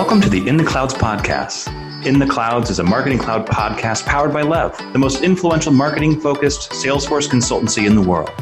Welcome 0.00 0.22
to 0.22 0.30
the 0.30 0.48
In 0.48 0.56
the 0.56 0.64
Clouds 0.64 0.94
podcast. 0.94 1.68
In 2.06 2.18
the 2.18 2.26
Clouds 2.26 2.70
is 2.70 2.78
a 2.78 2.82
marketing 2.82 3.18
cloud 3.18 3.46
podcast 3.46 4.06
powered 4.06 4.32
by 4.32 4.40
Lev, 4.40 4.74
the 4.94 4.98
most 4.98 5.22
influential 5.22 5.74
marketing 5.74 6.18
focused 6.18 6.70
Salesforce 6.70 7.28
consultancy 7.28 7.86
in 7.86 7.94
the 7.94 8.00
world. 8.00 8.32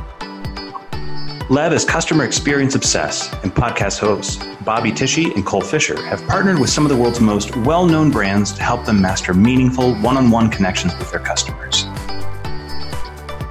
Lev 1.51 1.73
is 1.73 1.85
customer 1.85 2.25
experience 2.25 2.77
obsessed, 2.77 3.33
and 3.43 3.53
podcast 3.53 3.99
hosts 3.99 4.37
Bobby 4.65 4.93
Tichy 4.93 5.35
and 5.35 5.45
Cole 5.45 5.61
Fisher 5.61 6.01
have 6.05 6.25
partnered 6.29 6.61
with 6.61 6.71
some 6.71 6.87
of 6.87 6.91
the 6.91 6.97
world's 6.97 7.21
most 7.21 7.57
well 7.57 7.85
known 7.85 8.13
brands 8.13 8.53
to 8.53 8.63
help 8.63 8.85
them 8.85 9.03
master 9.03 9.35
meaningful 9.35 9.97
one 9.97 10.17
on 10.17 10.31
one 10.31 10.49
connections 10.49 10.97
with 10.97 11.11
their 11.11 11.19
customers. 11.19 11.58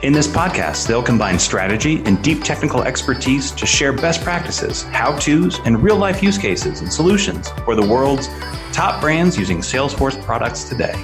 In 0.07 0.13
this 0.13 0.25
podcast, 0.25 0.87
they'll 0.87 1.03
combine 1.03 1.37
strategy 1.37 2.01
and 2.05 2.23
deep 2.23 2.41
technical 2.41 2.81
expertise 2.81 3.51
to 3.51 3.65
share 3.65 3.91
best 3.91 4.23
practices, 4.23 4.83
how 4.83 5.17
to's, 5.17 5.59
and 5.65 5.83
real 5.83 5.97
life 5.97 6.23
use 6.23 6.37
cases 6.37 6.79
and 6.79 6.93
solutions 6.93 7.49
for 7.65 7.75
the 7.75 7.85
world's 7.85 8.29
top 8.71 9.01
brands 9.01 9.37
using 9.37 9.57
Salesforce 9.57 10.17
products 10.23 10.63
today. 10.63 10.95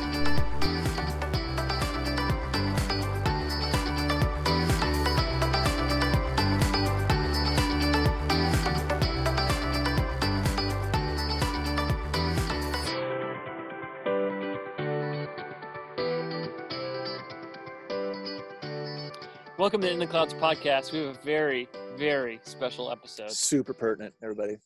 Welcome 19.57 19.81
to 19.81 19.91
In 19.91 19.99
the 19.99 20.07
Clouds 20.07 20.34
podcast. 20.34 20.91
We 20.91 20.99
have 20.99 21.16
a 21.16 21.20
very, 21.23 21.70
very 21.95 22.39
special 22.43 22.91
episode. 22.91 23.32
Super 23.32 23.73
pertinent, 23.73 24.13
everybody. 24.23 24.57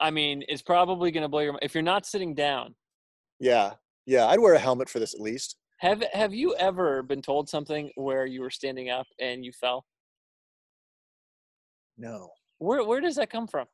I 0.00 0.10
mean, 0.10 0.42
it's 0.48 0.62
probably 0.62 1.10
going 1.10 1.22
to 1.22 1.28
blow 1.28 1.40
your 1.40 1.52
mind. 1.52 1.62
If 1.62 1.74
you're 1.74 1.82
not 1.82 2.04
sitting 2.04 2.34
down, 2.34 2.74
Yeah, 3.38 3.74
yeah. 4.06 4.26
I'd 4.26 4.40
wear 4.40 4.54
a 4.54 4.58
helmet 4.58 4.88
for 4.88 4.98
this 4.98 5.14
at 5.14 5.20
least. 5.20 5.56
have 5.78 6.02
have 6.12 6.34
you 6.34 6.54
ever 6.56 7.02
been 7.02 7.22
told 7.22 7.48
something 7.48 7.90
where 7.94 8.26
you 8.26 8.40
were 8.40 8.50
standing 8.50 8.90
up 8.90 9.06
and 9.20 9.44
you 9.44 9.52
fell? 9.52 9.84
No, 11.96 12.30
Where 12.58 12.84
where 12.84 13.00
does 13.00 13.16
that 13.16 13.30
come 13.30 13.46
from? 13.46 13.66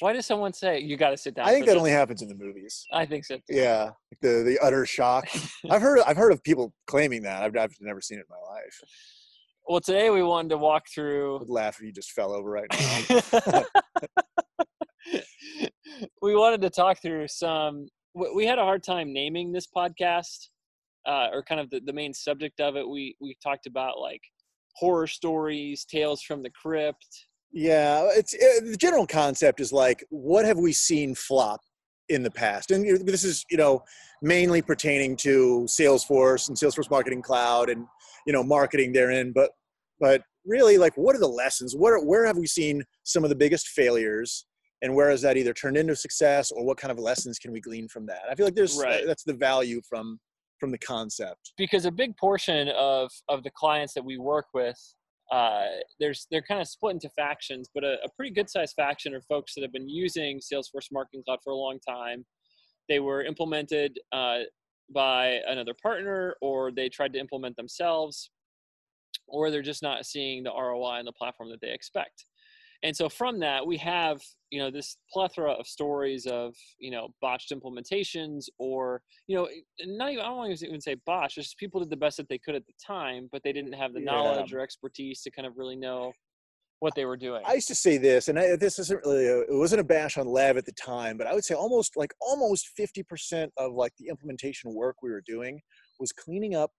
Why 0.00 0.12
does 0.14 0.24
someone 0.24 0.52
say 0.52 0.80
you 0.80 0.96
got 0.96 1.10
to 1.10 1.16
sit 1.16 1.34
down? 1.34 1.46
I 1.48 1.52
think 1.52 1.66
that 1.66 1.72
this?" 1.72 1.78
only 1.78 1.90
happens 1.90 2.22
in 2.22 2.28
the 2.28 2.34
movies. 2.34 2.84
I 2.92 3.06
think 3.06 3.24
so. 3.24 3.36
Too. 3.36 3.42
Yeah, 3.48 3.90
the 4.20 4.42
the 4.44 4.58
utter 4.60 4.84
shock. 4.86 5.28
I've 5.70 5.82
heard 5.82 6.00
I've 6.06 6.16
heard 6.16 6.32
of 6.32 6.42
people 6.42 6.72
claiming 6.86 7.22
that. 7.22 7.42
I've, 7.42 7.56
I've 7.56 7.76
never 7.80 8.00
seen 8.00 8.18
it 8.18 8.26
in 8.28 8.30
my 8.30 8.54
life. 8.54 8.80
Well, 9.70 9.80
today 9.80 10.10
we 10.10 10.20
wanted 10.24 10.48
to 10.48 10.58
walk 10.58 10.86
I 10.88 10.90
through. 10.92 11.38
would 11.38 11.48
laugh 11.48 11.76
if 11.78 11.86
you 11.86 11.92
just 11.92 12.10
fell 12.10 12.32
over 12.32 12.50
right 12.50 12.66
now. 12.72 13.62
we 16.22 16.34
wanted 16.34 16.60
to 16.62 16.70
talk 16.70 17.00
through 17.00 17.28
some. 17.28 17.86
we- 18.12 18.46
had 18.46 18.58
a 18.58 18.64
hard 18.64 18.82
time 18.82 19.12
naming 19.12 19.52
this 19.52 19.68
podcast, 19.68 20.48
uh, 21.06 21.28
or 21.32 21.44
kind 21.44 21.60
of 21.60 21.70
the, 21.70 21.80
the 21.86 21.92
main 21.92 22.12
subject 22.12 22.58
of 22.60 22.74
it. 22.74 22.88
We 22.88 23.14
we 23.20 23.36
talked 23.40 23.66
about 23.66 24.00
like 24.00 24.20
horror 24.74 25.06
stories, 25.06 25.84
tales 25.84 26.20
from 26.20 26.42
the 26.42 26.50
crypt. 26.50 27.06
yeah, 27.52 28.08
it's 28.16 28.34
uh 28.34 28.64
the 28.72 28.76
general 28.76 29.06
concept 29.06 29.60
is 29.60 29.72
like, 29.72 30.04
what 30.10 30.44
have 30.46 30.58
we 30.58 30.72
seen 30.72 31.14
flop 31.14 31.60
in 32.08 32.24
the 32.24 32.30
past? 32.32 32.72
And 32.72 33.06
this 33.06 33.22
is 33.22 33.44
you 33.48 33.56
know 33.56 33.84
mainly 34.20 34.62
pertaining 34.62 35.14
to 35.18 35.64
Salesforce 35.68 36.48
and 36.48 36.56
Salesforce 36.56 36.90
Marketing 36.90 37.22
Cloud 37.22 37.70
and 37.70 37.86
you 38.26 38.32
know 38.32 38.42
marketing 38.42 38.92
therein, 38.92 39.30
but 39.32 39.50
but 40.00 40.22
really 40.46 40.78
like 40.78 40.94
what 40.96 41.14
are 41.14 41.20
the 41.20 41.28
lessons? 41.28 41.76
Where 41.76 41.98
where 42.00 42.26
have 42.26 42.38
we 42.38 42.46
seen 42.46 42.82
some 43.04 43.22
of 43.24 43.30
the 43.30 43.36
biggest 43.36 43.68
failures? 43.68 44.46
And 44.82 44.94
where 44.94 45.10
has 45.10 45.20
that 45.22 45.36
either 45.36 45.52
turned 45.52 45.76
into 45.76 45.94
success, 45.94 46.50
or 46.50 46.64
what 46.64 46.78
kind 46.78 46.90
of 46.90 46.98
lessons 46.98 47.38
can 47.38 47.52
we 47.52 47.60
glean 47.60 47.86
from 47.86 48.06
that? 48.06 48.22
I 48.30 48.34
feel 48.34 48.46
like 48.46 48.54
there's 48.54 48.78
Right. 48.78 49.04
that's 49.06 49.24
the 49.24 49.34
value 49.34 49.80
from 49.88 50.18
from 50.58 50.70
the 50.70 50.78
concept. 50.78 51.52
because 51.56 51.84
a 51.86 51.90
big 51.90 52.16
portion 52.16 52.68
of 52.70 53.10
of 53.28 53.42
the 53.44 53.50
clients 53.50 53.94
that 53.94 54.04
we 54.04 54.18
work 54.18 54.46
with 54.54 54.76
uh, 55.32 55.64
there's 56.00 56.26
they're 56.30 56.42
kind 56.42 56.60
of 56.60 56.66
split 56.68 56.94
into 56.94 57.08
factions 57.10 57.70
but 57.74 57.82
a, 57.84 57.94
a 58.04 58.08
pretty 58.16 58.30
good 58.30 58.50
sized 58.50 58.74
faction 58.76 59.14
are 59.14 59.22
folks 59.22 59.54
that 59.54 59.62
have 59.62 59.72
been 59.72 59.88
using 59.88 60.38
salesforce 60.38 60.88
marketing 60.92 61.22
cloud 61.26 61.38
for 61.42 61.52
a 61.52 61.56
long 61.56 61.78
time 61.88 62.26
they 62.90 63.00
were 63.00 63.22
implemented 63.22 63.98
uh, 64.12 64.40
by 64.92 65.38
another 65.48 65.72
partner 65.82 66.34
or 66.42 66.70
they 66.72 66.88
tried 66.90 67.12
to 67.14 67.18
implement 67.18 67.56
themselves 67.56 68.30
or 69.30 69.50
they're 69.50 69.62
just 69.62 69.82
not 69.82 70.04
seeing 70.06 70.42
the 70.42 70.50
roi 70.50 70.98
on 70.98 71.04
the 71.04 71.12
platform 71.12 71.50
that 71.50 71.60
they 71.60 71.72
expect 71.72 72.24
and 72.82 72.96
so 72.96 73.08
from 73.08 73.38
that 73.40 73.66
we 73.66 73.76
have 73.76 74.20
you 74.50 74.58
know 74.60 74.70
this 74.70 74.96
plethora 75.12 75.52
of 75.52 75.66
stories 75.66 76.26
of 76.26 76.54
you 76.78 76.90
know 76.90 77.08
botched 77.20 77.52
implementations 77.52 78.46
or 78.58 79.02
you 79.26 79.36
know 79.36 79.48
not 79.86 80.10
even 80.10 80.24
i 80.24 80.28
don't 80.28 80.36
want 80.36 80.56
to 80.56 80.66
even 80.66 80.80
say 80.80 80.96
botched 81.06 81.36
just 81.36 81.56
people 81.58 81.80
did 81.80 81.90
the 81.90 81.96
best 81.96 82.16
that 82.16 82.28
they 82.28 82.38
could 82.38 82.54
at 82.54 82.66
the 82.66 82.72
time 82.84 83.28
but 83.32 83.42
they 83.42 83.52
didn't 83.52 83.72
have 83.72 83.92
the 83.92 84.00
Yeah. 84.00 84.06
knowledge 84.06 84.52
or 84.52 84.60
expertise 84.60 85.22
to 85.22 85.30
kind 85.30 85.46
of 85.46 85.56
really 85.56 85.76
know 85.76 86.12
what 86.80 86.94
they 86.94 87.04
were 87.04 87.16
doing 87.16 87.42
I 87.46 87.54
used 87.54 87.68
to 87.68 87.74
say 87.74 87.98
this, 87.98 88.28
and 88.28 88.38
I, 88.38 88.56
this 88.56 88.78
isn't 88.78 89.04
really 89.04 89.26
a, 89.26 89.40
it 89.40 89.46
wasn't 89.50 89.80
a 89.80 89.84
bash 89.84 90.16
on 90.16 90.26
Lev 90.26 90.56
at 90.56 90.64
the 90.64 90.72
time, 90.72 91.16
but 91.18 91.26
I 91.26 91.34
would 91.34 91.44
say 91.44 91.54
almost 91.54 91.96
like 91.96 92.12
almost 92.20 92.68
fifty 92.76 93.02
percent 93.02 93.52
of 93.58 93.72
like 93.72 93.92
the 93.98 94.08
implementation 94.08 94.74
work 94.74 94.96
we 95.02 95.10
were 95.10 95.22
doing 95.26 95.60
was 95.98 96.12
cleaning 96.12 96.54
up 96.54 96.70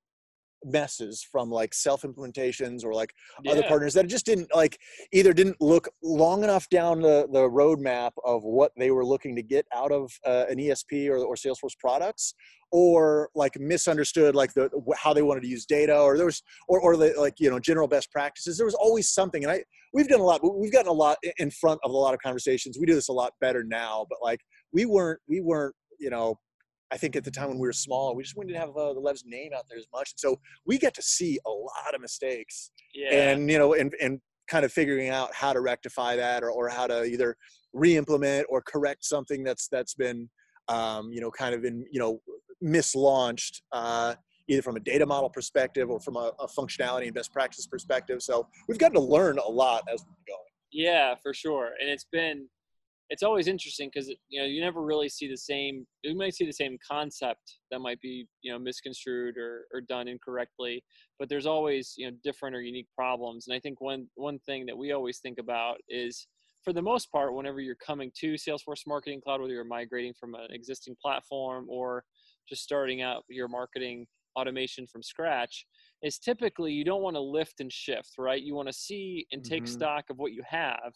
messes 0.63 1.25
from 1.29 1.49
like 1.49 1.73
self 1.73 2.03
implementations 2.03 2.83
or 2.83 2.93
like 2.93 3.13
other 3.47 3.63
partners 3.63 3.93
that 3.93 4.07
just 4.07 4.25
didn't 4.25 4.53
like 4.55 4.79
either 5.11 5.33
didn't 5.33 5.59
look 5.59 5.89
long 6.03 6.43
enough 6.43 6.69
down 6.69 7.01
the 7.01 7.27
the 7.31 7.41
roadmap 7.49 8.11
of 8.25 8.43
what 8.43 8.71
they 8.77 8.91
were 8.91 9.05
looking 9.05 9.35
to 9.35 9.41
get 9.41 9.65
out 9.73 9.91
of 9.91 10.11
uh, 10.25 10.45
an 10.49 10.57
ESP 10.57 11.09
or 11.09 11.17
or 11.17 11.35
Salesforce 11.35 11.77
products, 11.79 12.33
or 12.71 13.29
like 13.35 13.59
misunderstood 13.59 14.35
like 14.35 14.53
the 14.53 14.69
how 14.97 15.13
they 15.13 15.21
wanted 15.21 15.41
to 15.41 15.47
use 15.47 15.65
data, 15.65 15.97
or 15.97 16.17
there 16.17 16.25
was 16.25 16.41
or 16.67 16.79
or 16.79 16.97
the, 16.97 17.13
like 17.17 17.35
you 17.39 17.49
know 17.49 17.59
general 17.59 17.87
best 17.87 18.11
practices. 18.11 18.57
There 18.57 18.65
was 18.65 18.75
always 18.75 19.09
something, 19.09 19.43
and 19.43 19.51
I 19.51 19.63
we've 19.93 20.07
done 20.07 20.19
a 20.19 20.23
lot. 20.23 20.41
We've 20.43 20.71
gotten 20.71 20.89
a 20.89 20.93
lot 20.93 21.17
in 21.37 21.51
front 21.51 21.79
of 21.83 21.91
a 21.91 21.97
lot 21.97 22.13
of 22.13 22.19
conversations. 22.21 22.77
We 22.79 22.85
do 22.85 22.95
this 22.95 23.09
a 23.09 23.13
lot 23.13 23.33
better 23.41 23.63
now, 23.63 24.05
but 24.09 24.19
like 24.21 24.39
we 24.71 24.85
weren't 24.85 25.19
we 25.27 25.41
weren't 25.41 25.75
you 25.99 26.09
know. 26.09 26.39
I 26.91 26.97
think 26.97 27.15
at 27.15 27.23
the 27.23 27.31
time 27.31 27.49
when 27.49 27.59
we 27.59 27.67
were 27.67 27.73
small, 27.73 28.15
we 28.15 28.23
just 28.23 28.35
didn't 28.35 28.55
have 28.55 28.75
uh, 28.75 28.93
the 28.93 28.99
Lev's 28.99 29.23
name 29.25 29.51
out 29.55 29.65
there 29.69 29.77
as 29.77 29.87
much, 29.93 30.11
and 30.13 30.19
so 30.19 30.39
we 30.65 30.77
get 30.77 30.93
to 30.95 31.01
see 31.01 31.39
a 31.45 31.49
lot 31.49 31.95
of 31.95 32.01
mistakes 32.01 32.71
yeah 32.93 33.31
and 33.31 33.49
you 33.49 33.57
know 33.57 33.73
and 33.73 33.93
and 34.01 34.19
kind 34.47 34.65
of 34.65 34.71
figuring 34.71 35.09
out 35.09 35.33
how 35.33 35.53
to 35.53 35.61
rectify 35.61 36.15
that 36.15 36.43
or, 36.43 36.51
or 36.51 36.67
how 36.67 36.85
to 36.85 37.05
either 37.05 37.37
re-implement 37.73 38.45
or 38.49 38.61
correct 38.61 39.05
something 39.05 39.43
that's 39.43 39.67
that's 39.69 39.93
been 39.93 40.29
um, 40.67 41.11
you 41.11 41.21
know 41.21 41.31
kind 41.31 41.55
of 41.55 41.63
in 41.63 41.85
you 41.91 41.99
know 41.99 42.21
mislaunched 42.61 43.61
uh, 43.71 44.13
either 44.47 44.61
from 44.61 44.75
a 44.75 44.79
data 44.79 45.05
model 45.05 45.29
perspective 45.29 45.89
or 45.89 45.99
from 45.99 46.17
a, 46.17 46.31
a 46.39 46.47
functionality 46.47 47.05
and 47.05 47.13
best 47.13 47.31
practice 47.31 47.65
perspective 47.65 48.21
so 48.21 48.47
we've 48.67 48.77
gotten 48.77 48.95
to 48.95 49.01
learn 49.01 49.37
a 49.37 49.49
lot 49.49 49.83
as 49.91 50.01
we're 50.01 50.33
going 50.33 50.51
Yeah, 50.71 51.15
for 51.21 51.33
sure. 51.33 51.71
And 51.79 51.89
it's 51.89 52.05
been 52.11 52.47
it's 53.11 53.23
always 53.23 53.47
interesting 53.47 53.91
because 53.93 54.07
you 54.29 54.39
know 54.39 54.47
you 54.47 54.61
never 54.61 54.81
really 54.81 55.09
see 55.09 55.27
the 55.27 55.37
same 55.37 55.85
you 56.01 56.15
might 56.17 56.33
see 56.33 56.45
the 56.45 56.53
same 56.53 56.77
concept 56.89 57.57
that 57.69 57.79
might 57.79 57.99
be 57.99 58.25
you 58.41 58.51
know 58.51 58.57
misconstrued 58.57 59.37
or, 59.37 59.65
or 59.73 59.81
done 59.81 60.07
incorrectly 60.07 60.81
but 61.19 61.27
there's 61.27 61.45
always 61.45 61.93
you 61.97 62.09
know 62.09 62.17
different 62.23 62.55
or 62.55 62.61
unique 62.61 62.87
problems 62.95 63.47
and 63.47 63.55
i 63.55 63.59
think 63.59 63.81
one 63.81 64.07
one 64.15 64.39
thing 64.39 64.65
that 64.65 64.77
we 64.77 64.93
always 64.93 65.19
think 65.19 65.37
about 65.39 65.75
is 65.89 66.25
for 66.63 66.71
the 66.71 66.81
most 66.81 67.11
part 67.11 67.35
whenever 67.35 67.59
you're 67.59 67.75
coming 67.75 68.09
to 68.17 68.35
salesforce 68.35 68.87
marketing 68.87 69.19
cloud 69.21 69.41
whether 69.41 69.53
you're 69.53 69.65
migrating 69.65 70.13
from 70.17 70.33
an 70.33 70.47
existing 70.49 70.95
platform 71.01 71.65
or 71.69 72.03
just 72.47 72.63
starting 72.63 73.01
out 73.01 73.23
your 73.27 73.49
marketing 73.49 74.07
automation 74.37 74.87
from 74.87 75.03
scratch 75.03 75.65
is 76.01 76.17
typically 76.17 76.71
you 76.71 76.85
don't 76.85 77.01
want 77.01 77.17
to 77.17 77.21
lift 77.21 77.59
and 77.59 77.73
shift 77.73 78.13
right 78.17 78.41
you 78.41 78.55
want 78.55 78.69
to 78.69 78.73
see 78.73 79.27
and 79.33 79.43
take 79.43 79.63
Mhm. 79.63 79.71
stock 79.73 80.05
of 80.09 80.17
what 80.17 80.31
you 80.31 80.41
have 80.47 80.93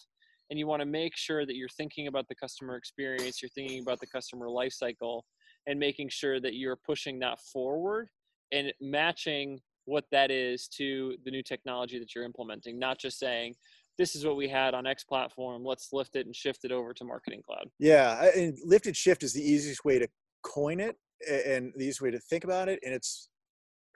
and 0.49 0.59
you 0.59 0.67
want 0.67 0.81
to 0.81 0.85
make 0.85 1.15
sure 1.15 1.45
that 1.45 1.55
you're 1.55 1.69
thinking 1.69 2.07
about 2.07 2.27
the 2.27 2.35
customer 2.35 2.75
experience 2.75 3.41
you're 3.41 3.49
thinking 3.49 3.81
about 3.81 3.99
the 3.99 4.07
customer 4.07 4.49
life 4.49 4.73
cycle 4.73 5.25
and 5.67 5.79
making 5.79 6.09
sure 6.09 6.39
that 6.39 6.55
you're 6.55 6.75
pushing 6.75 7.19
that 7.19 7.39
forward 7.39 8.07
and 8.51 8.71
matching 8.81 9.59
what 9.85 10.05
that 10.11 10.31
is 10.31 10.67
to 10.67 11.15
the 11.25 11.31
new 11.31 11.43
technology 11.43 11.99
that 11.99 12.13
you're 12.15 12.23
implementing 12.23 12.79
not 12.79 12.99
just 12.99 13.19
saying 13.19 13.53
this 13.97 14.15
is 14.15 14.25
what 14.25 14.35
we 14.35 14.47
had 14.47 14.73
on 14.73 14.85
x 14.85 15.03
platform 15.03 15.63
let's 15.63 15.89
lift 15.93 16.15
it 16.15 16.25
and 16.25 16.35
shift 16.35 16.65
it 16.65 16.71
over 16.71 16.93
to 16.93 17.03
marketing 17.03 17.41
cloud. 17.45 17.67
Yeah 17.79 18.29
and 18.35 18.57
lift 18.65 18.87
and 18.87 18.95
shift 18.95 19.23
is 19.23 19.33
the 19.33 19.41
easiest 19.41 19.85
way 19.85 19.99
to 19.99 20.07
coin 20.43 20.79
it 20.79 20.97
and 21.29 21.71
the 21.75 21.83
easiest 21.83 22.01
way 22.01 22.11
to 22.11 22.19
think 22.19 22.43
about 22.43 22.69
it 22.69 22.79
and 22.83 22.93
it's 22.93 23.29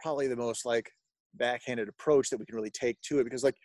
probably 0.01 0.27
the 0.27 0.35
most 0.35 0.65
like 0.65 0.89
backhanded 1.35 1.87
approach 1.87 2.29
that 2.29 2.39
we 2.39 2.45
can 2.45 2.55
really 2.55 2.71
take 2.71 2.99
to 3.01 3.19
it 3.19 3.23
because 3.23 3.43
like 3.43 3.57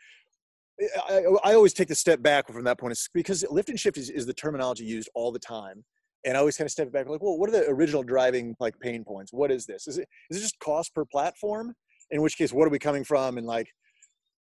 I, 1.09 1.23
I 1.45 1.55
always 1.55 1.73
take 1.73 1.89
the 1.89 1.95
step 1.95 2.23
back 2.23 2.49
from 2.49 2.65
that 2.65 2.79
point. 2.79 2.93
It's 2.93 3.09
because 3.13 3.45
lift 3.51 3.69
and 3.69 3.79
shift 3.79 3.97
is, 3.97 4.11
is 4.11 4.27
the 4.27 4.35
terminology 4.35 4.85
used 4.85 5.09
all 5.15 5.31
the 5.31 5.39
time. 5.39 5.85
And 6.25 6.37
I 6.37 6.41
always 6.41 6.57
kind 6.57 6.67
of 6.67 6.73
step 6.73 6.91
back 6.91 7.07
like 7.09 7.23
well 7.23 7.39
what 7.39 7.51
are 7.51 7.53
the 7.53 7.69
original 7.69 8.03
driving 8.03 8.57
like 8.59 8.79
pain 8.81 9.05
points? 9.05 9.33
What 9.33 9.51
is 9.51 9.67
this? 9.67 9.87
Is 9.87 9.99
it 9.99 10.09
is 10.31 10.39
it 10.39 10.41
just 10.41 10.59
cost 10.59 10.95
per 10.95 11.05
platform? 11.05 11.75
In 12.11 12.23
which 12.23 12.37
case 12.37 12.53
what 12.53 12.67
are 12.67 12.71
we 12.71 12.79
coming 12.79 13.05
from? 13.05 13.39
And 13.39 13.47
like 13.47 13.69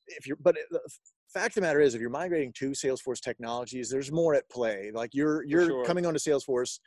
if 0.07 0.25
you're 0.25 0.37
but 0.41 0.57
uh, 0.57 0.61
the 0.71 0.79
fact 1.39 1.51
of 1.51 1.55
the 1.55 1.61
matter 1.61 1.79
is 1.79 1.93
if 1.93 2.01
you're 2.01 2.09
migrating 2.09 2.51
to 2.53 2.71
salesforce 2.71 3.21
technologies 3.21 3.89
there's 3.89 4.11
more 4.11 4.33
at 4.33 4.49
play. 4.49 4.91
Like 4.93 5.13
you're 5.13 5.43
you're 5.43 5.67
sure. 5.67 5.85
coming 5.85 6.05
onto 6.07 6.19
salesforce 6.19 6.79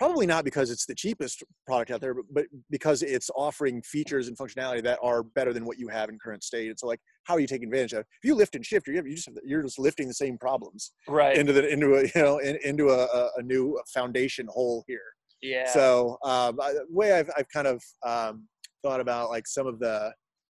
probably 0.00 0.26
not 0.26 0.46
because 0.46 0.70
it's 0.70 0.86
the 0.86 0.94
cheapest 0.94 1.44
product 1.66 1.90
out 1.90 2.00
there, 2.00 2.14
but, 2.14 2.24
but 2.32 2.46
because 2.70 3.02
it's 3.02 3.30
offering 3.36 3.82
features 3.82 4.28
and 4.28 4.36
functionality 4.38 4.82
that 4.82 4.98
are 5.02 5.22
better 5.22 5.52
than 5.52 5.66
what 5.66 5.78
you 5.78 5.88
have 5.88 6.08
in 6.08 6.18
current 6.18 6.42
state. 6.42 6.68
And 6.70 6.78
so, 6.78 6.86
like, 6.86 7.00
how 7.24 7.34
are 7.34 7.40
you 7.40 7.46
taking 7.46 7.68
advantage 7.68 7.92
of? 7.92 8.00
If 8.00 8.24
you 8.24 8.34
lift 8.34 8.54
and 8.54 8.64
shift, 8.64 8.86
you're 8.88 9.06
you 9.06 9.14
just 9.14 9.28
you're 9.44 9.62
just 9.62 9.78
lifting 9.78 10.08
the 10.08 10.14
same 10.14 10.38
problems 10.38 10.92
right 11.06 11.36
into 11.36 11.52
the 11.52 11.68
into 11.68 11.96
a 11.96 12.02
you 12.14 12.22
know 12.22 12.38
in, 12.38 12.56
into 12.64 12.88
a, 12.88 13.28
a 13.36 13.42
new 13.42 13.78
foundation 13.92 14.46
hole 14.50 14.82
here. 14.88 15.02
yeah 15.42 15.70
So 15.70 16.16
um, 16.24 16.58
I- 16.62 16.72
the 16.72 16.86
way 16.88 17.12
I've 17.12 17.30
I've 17.36 17.48
kind 17.52 17.66
of 17.66 17.82
um, 18.04 18.48
thought 18.82 19.00
about 19.00 19.28
like 19.28 19.46
some 19.46 19.66
of 19.66 19.78
the 19.80 20.12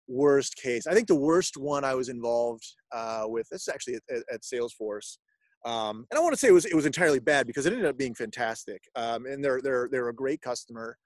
worst 0.06 0.56
case. 0.56 0.86
I 0.86 0.92
think 0.92 1.06
the 1.08 1.14
worst 1.30 1.56
one 1.56 1.84
I 1.84 1.94
was 1.94 2.08
involved 2.10 2.64
uh, 2.92 3.24
with. 3.26 3.48
This 3.50 3.62
is 3.62 3.68
actually 3.68 3.94
at, 3.94 4.22
at 4.30 4.40
Salesforce, 4.42 5.16
um, 5.64 6.06
and 6.10 6.18
I 6.18 6.20
want 6.22 6.32
to 6.32 6.38
say 6.38 6.48
it 6.48 6.52
was 6.52 6.64
it 6.64 6.74
was 6.74 6.86
entirely 6.86 7.18
bad 7.20 7.46
because 7.46 7.66
it 7.66 7.72
ended 7.72 7.86
up 7.88 7.98
being 7.98 8.14
fantastic. 8.14 8.82
Um, 8.96 9.26
and 9.26 9.44
they're 9.44 9.60
they're 9.62 9.88
they're 9.90 10.08
a 10.08 10.14
great 10.14 10.40
customer, 10.40 10.96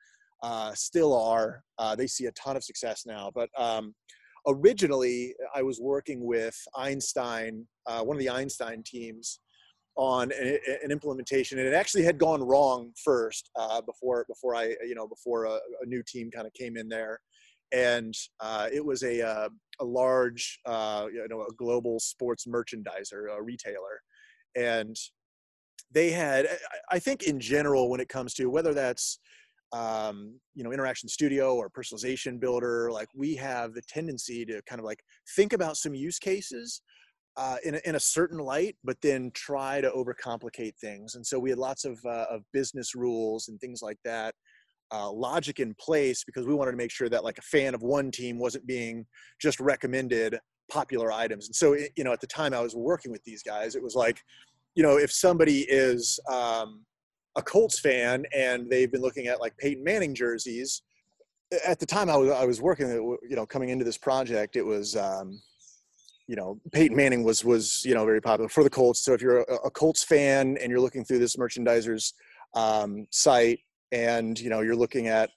uh, 0.43 0.73
still 0.75 1.15
are. 1.17 1.63
Uh, 1.79 1.95
they 1.97 2.07
see 2.07 2.27
a 2.27 2.33
ton 2.33 2.57
of 2.57 2.65
success 2.65 3.05
now, 3.07 3.31
but. 3.35 3.49
Um, 3.59 3.95
Originally, 4.47 5.35
I 5.55 5.63
was 5.63 5.81
working 5.81 6.23
with 6.23 6.55
Einstein, 6.77 7.67
uh, 7.87 8.03
one 8.03 8.15
of 8.15 8.21
the 8.21 8.29
Einstein 8.29 8.83
teams, 8.85 9.41
on 9.97 10.33
a- 10.33 10.61
a- 10.69 10.85
an 10.85 10.91
implementation, 10.91 11.59
and 11.59 11.67
it 11.67 11.73
actually 11.73 12.03
had 12.03 12.19
gone 12.19 12.43
wrong 12.43 12.93
first 13.03 13.51
uh, 13.57 13.81
before 13.81 14.27
before 14.29 14.55
I 14.55 14.77
you 14.87 14.95
know 14.95 15.07
before 15.09 15.45
a, 15.45 15.55
a 15.81 15.87
new 15.87 16.03
team 16.07 16.31
kind 16.31 16.47
of 16.47 16.53
came 16.53 16.77
in 16.77 16.91
there, 16.91 17.21
and 17.73 18.15
uh, 18.41 18.69
it 18.71 18.85
was 18.85 19.03
a 19.03 19.23
uh, 19.23 19.49
a 19.81 19.85
large 19.85 20.61
uh, 20.67 21.07
you 21.11 21.27
know 21.29 21.43
a 21.43 21.53
global 21.55 21.99
sports 21.99 22.45
merchandiser, 22.47 23.35
a 23.35 23.43
retailer, 23.43 24.03
and 24.57 24.97
they 25.91 26.11
had 26.11 26.47
I- 26.91 26.99
think 26.99 27.25
in 27.25 27.41
general 27.41 27.91
when 27.91 28.01
it 28.01 28.09
comes 28.09 28.35
to 28.35 28.47
whether 28.51 28.75
that's 28.75 29.19
um, 29.73 30.39
you 30.55 30.63
know 30.63 30.73
interaction 30.73 31.09
studio 31.09 31.55
or 31.57 31.69
personalization 31.69 32.39
builder 32.39 32.91
like 32.93 33.09
we 33.15 33.35
have 33.37 33.75
the 33.75 33.83
tendency 33.83 34.45
to 34.45 34.63
kind 34.63 34.79
of 34.79 34.85
like 34.85 35.03
think 35.35 35.53
about 35.53 35.77
some 35.77 35.95
use 35.95 36.19
cases 36.19 36.83
uh, 37.37 37.57
in, 37.65 37.75
a, 37.75 37.81
in 37.85 37.97
a 37.97 38.01
certain 38.01 38.39
light, 38.39 38.77
but 38.85 38.97
then 39.03 39.31
try 39.35 39.81
to 39.81 39.91
overcomplicate 39.91 40.77
things. 40.81 41.15
And 41.15 41.27
so 41.27 41.39
we 41.39 41.51
had 41.51 41.59
lots 41.59 41.85
of, 41.85 41.99
uh, 42.05 42.27
of 42.31 42.43
business 42.53 42.95
rules 42.95 43.49
and 43.49 43.59
things 43.61 43.83
like 43.83 43.99
that, 44.05 44.35
uh, 44.93 45.11
logic 45.11 45.59
in 45.59 45.75
place 45.81 46.23
because 46.25 46.47
we 46.47 46.55
wanted 46.55 46.73
to 46.73 46.77
make 46.77 46.93
sure 46.93 47.09
that 47.09 47.25
like 47.25 47.39
a 47.39 47.43
fan 47.43 47.75
of 47.75 47.83
one 47.83 48.11
team 48.11 48.39
wasn't 48.39 48.67
being 48.67 49.05
just 49.41 49.59
recommended 49.59 50.39
popular 50.71 51.13
items. 51.13 51.47
And 51.47 51.57
so, 51.57 51.73
it, 51.75 51.93
you 51.97 52.05
know, 52.05 52.13
at 52.13 52.21
the 52.21 52.27
time 52.27 52.55
I 52.55 52.61
was 52.61 52.75
working 52.75 53.13
with 53.13 53.23
these 53.25 53.43
guys, 53.43 53.75
it 53.77 53.83
was 53.83 53.95
like, 53.95 54.21
you 54.75 54.83
know, 54.83 54.97
if 54.97 55.13
somebody 55.13 55.61
is 55.69 56.19
um, 56.31 56.85
a 57.37 57.43
Colts 57.43 57.79
fan 57.79 58.25
and 58.35 58.69
they've 58.71 58.91
been 58.91 59.03
looking 59.03 59.27
at 59.27 59.41
like 59.41 59.57
Peyton 59.59 59.85
Manning 59.85 60.15
jerseys, 60.15 60.83
at 61.67 61.79
the 61.79 61.87
time 61.87 62.11
I 62.11 62.17
was, 62.17 62.31
I 62.31 62.45
was 62.45 62.61
working, 62.61 62.89
you 62.89 63.37
know, 63.37 63.47
coming 63.47 63.69
into 63.69 63.85
this 63.85 63.99
project, 63.99 64.57
it 64.57 64.65
was, 64.65 64.97
um, 64.97 65.41
you 66.27 66.37
know, 66.37 66.59
Peyton 66.73 66.97
Manning 66.97 67.23
was 67.23 67.45
was 67.45 67.85
you 67.85 67.95
know 67.95 68.05
very 68.05 68.21
popular 68.21 68.49
for 68.49 68.65
the 68.65 68.71
Colts. 68.71 69.05
So 69.05 69.13
if 69.13 69.21
you're 69.21 69.43
a, 69.43 69.55
a 69.67 69.71
Colts 69.71 70.03
fan 70.03 70.57
and 70.61 70.71
you're 70.71 70.81
looking 70.81 71.05
through 71.05 71.19
this 71.19 71.37
merchandiser's 71.37 72.15
um, 72.55 73.07
site, 73.11 73.61
and 73.93 74.39
you 74.41 74.49
know 74.49 74.61
you're 74.61 74.77
looking 74.77 75.09
at 75.09 75.31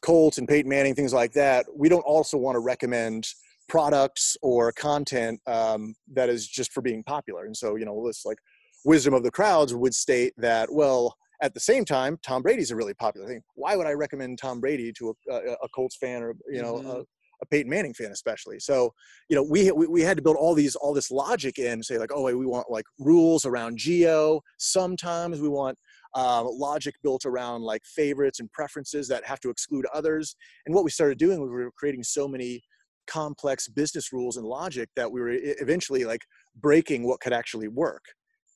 Colts 0.00 0.38
and 0.38 0.46
Peyton 0.46 0.68
Manning 0.68 0.94
things 0.94 1.12
like 1.12 1.32
that, 1.32 1.66
we 1.74 1.88
don't 1.88 2.02
also 2.02 2.38
want 2.38 2.54
to 2.54 2.60
recommend 2.60 3.26
products 3.68 4.36
or 4.42 4.72
content 4.72 5.40
um, 5.46 5.94
that 6.12 6.28
is 6.28 6.46
just 6.46 6.72
for 6.72 6.82
being 6.82 7.02
popular. 7.04 7.44
And 7.44 7.56
so 7.56 7.76
you 7.76 7.84
know, 7.84 8.06
this 8.06 8.24
like 8.24 8.38
wisdom 8.84 9.14
of 9.14 9.22
the 9.22 9.30
crowds 9.30 9.74
would 9.74 9.94
state 9.94 10.34
that 10.38 10.72
well. 10.72 11.16
At 11.40 11.54
the 11.54 11.60
same 11.60 11.84
time, 11.84 12.18
Tom 12.24 12.42
Brady's 12.42 12.72
a 12.72 12.76
really 12.76 12.94
popular 12.94 13.28
thing. 13.28 13.42
Why 13.54 13.76
would 13.76 13.86
I 13.86 13.92
recommend 13.92 14.38
Tom 14.38 14.58
Brady 14.58 14.92
to 14.94 15.14
a, 15.30 15.32
a, 15.32 15.52
a 15.62 15.68
Colts 15.68 15.96
fan 15.96 16.20
or 16.22 16.34
you 16.50 16.60
know 16.60 16.78
Mhm. 16.78 16.90
a, 16.90 17.04
a 17.42 17.46
Peyton 17.46 17.70
Manning 17.70 17.94
fan 17.94 18.10
especially? 18.10 18.58
So 18.58 18.92
you 19.28 19.36
know 19.36 19.44
we, 19.44 19.70
we 19.70 19.86
we 19.86 20.00
had 20.00 20.16
to 20.16 20.22
build 20.22 20.36
all 20.36 20.54
these 20.54 20.74
all 20.74 20.92
this 20.92 21.12
logic 21.12 21.60
in 21.60 21.80
say 21.84 21.96
like 21.96 22.10
oh 22.12 22.22
wait, 22.22 22.34
we 22.34 22.46
want 22.46 22.68
like 22.70 22.86
rules 22.98 23.46
around 23.46 23.78
geo 23.78 24.40
sometimes 24.58 25.40
we 25.40 25.48
want 25.48 25.78
uh, 26.14 26.42
logic 26.42 26.94
built 27.02 27.24
around 27.26 27.62
like 27.62 27.82
favorites 27.84 28.40
and 28.40 28.50
preferences 28.50 29.06
that 29.08 29.24
have 29.24 29.38
to 29.40 29.50
exclude 29.50 29.86
others 29.94 30.34
and 30.66 30.74
what 30.74 30.82
we 30.82 30.90
started 30.90 31.18
doing 31.18 31.38
was 31.40 31.50
we 31.50 31.56
were 31.56 31.70
creating 31.76 32.02
so 32.02 32.26
many 32.26 32.62
complex 33.08 33.68
business 33.68 34.12
rules 34.12 34.36
and 34.36 34.46
logic 34.46 34.88
that 34.96 35.10
we 35.10 35.20
were 35.20 35.32
eventually 35.32 36.04
like 36.04 36.22
breaking 36.60 37.06
what 37.06 37.20
could 37.20 37.32
actually 37.32 37.68
work 37.68 38.04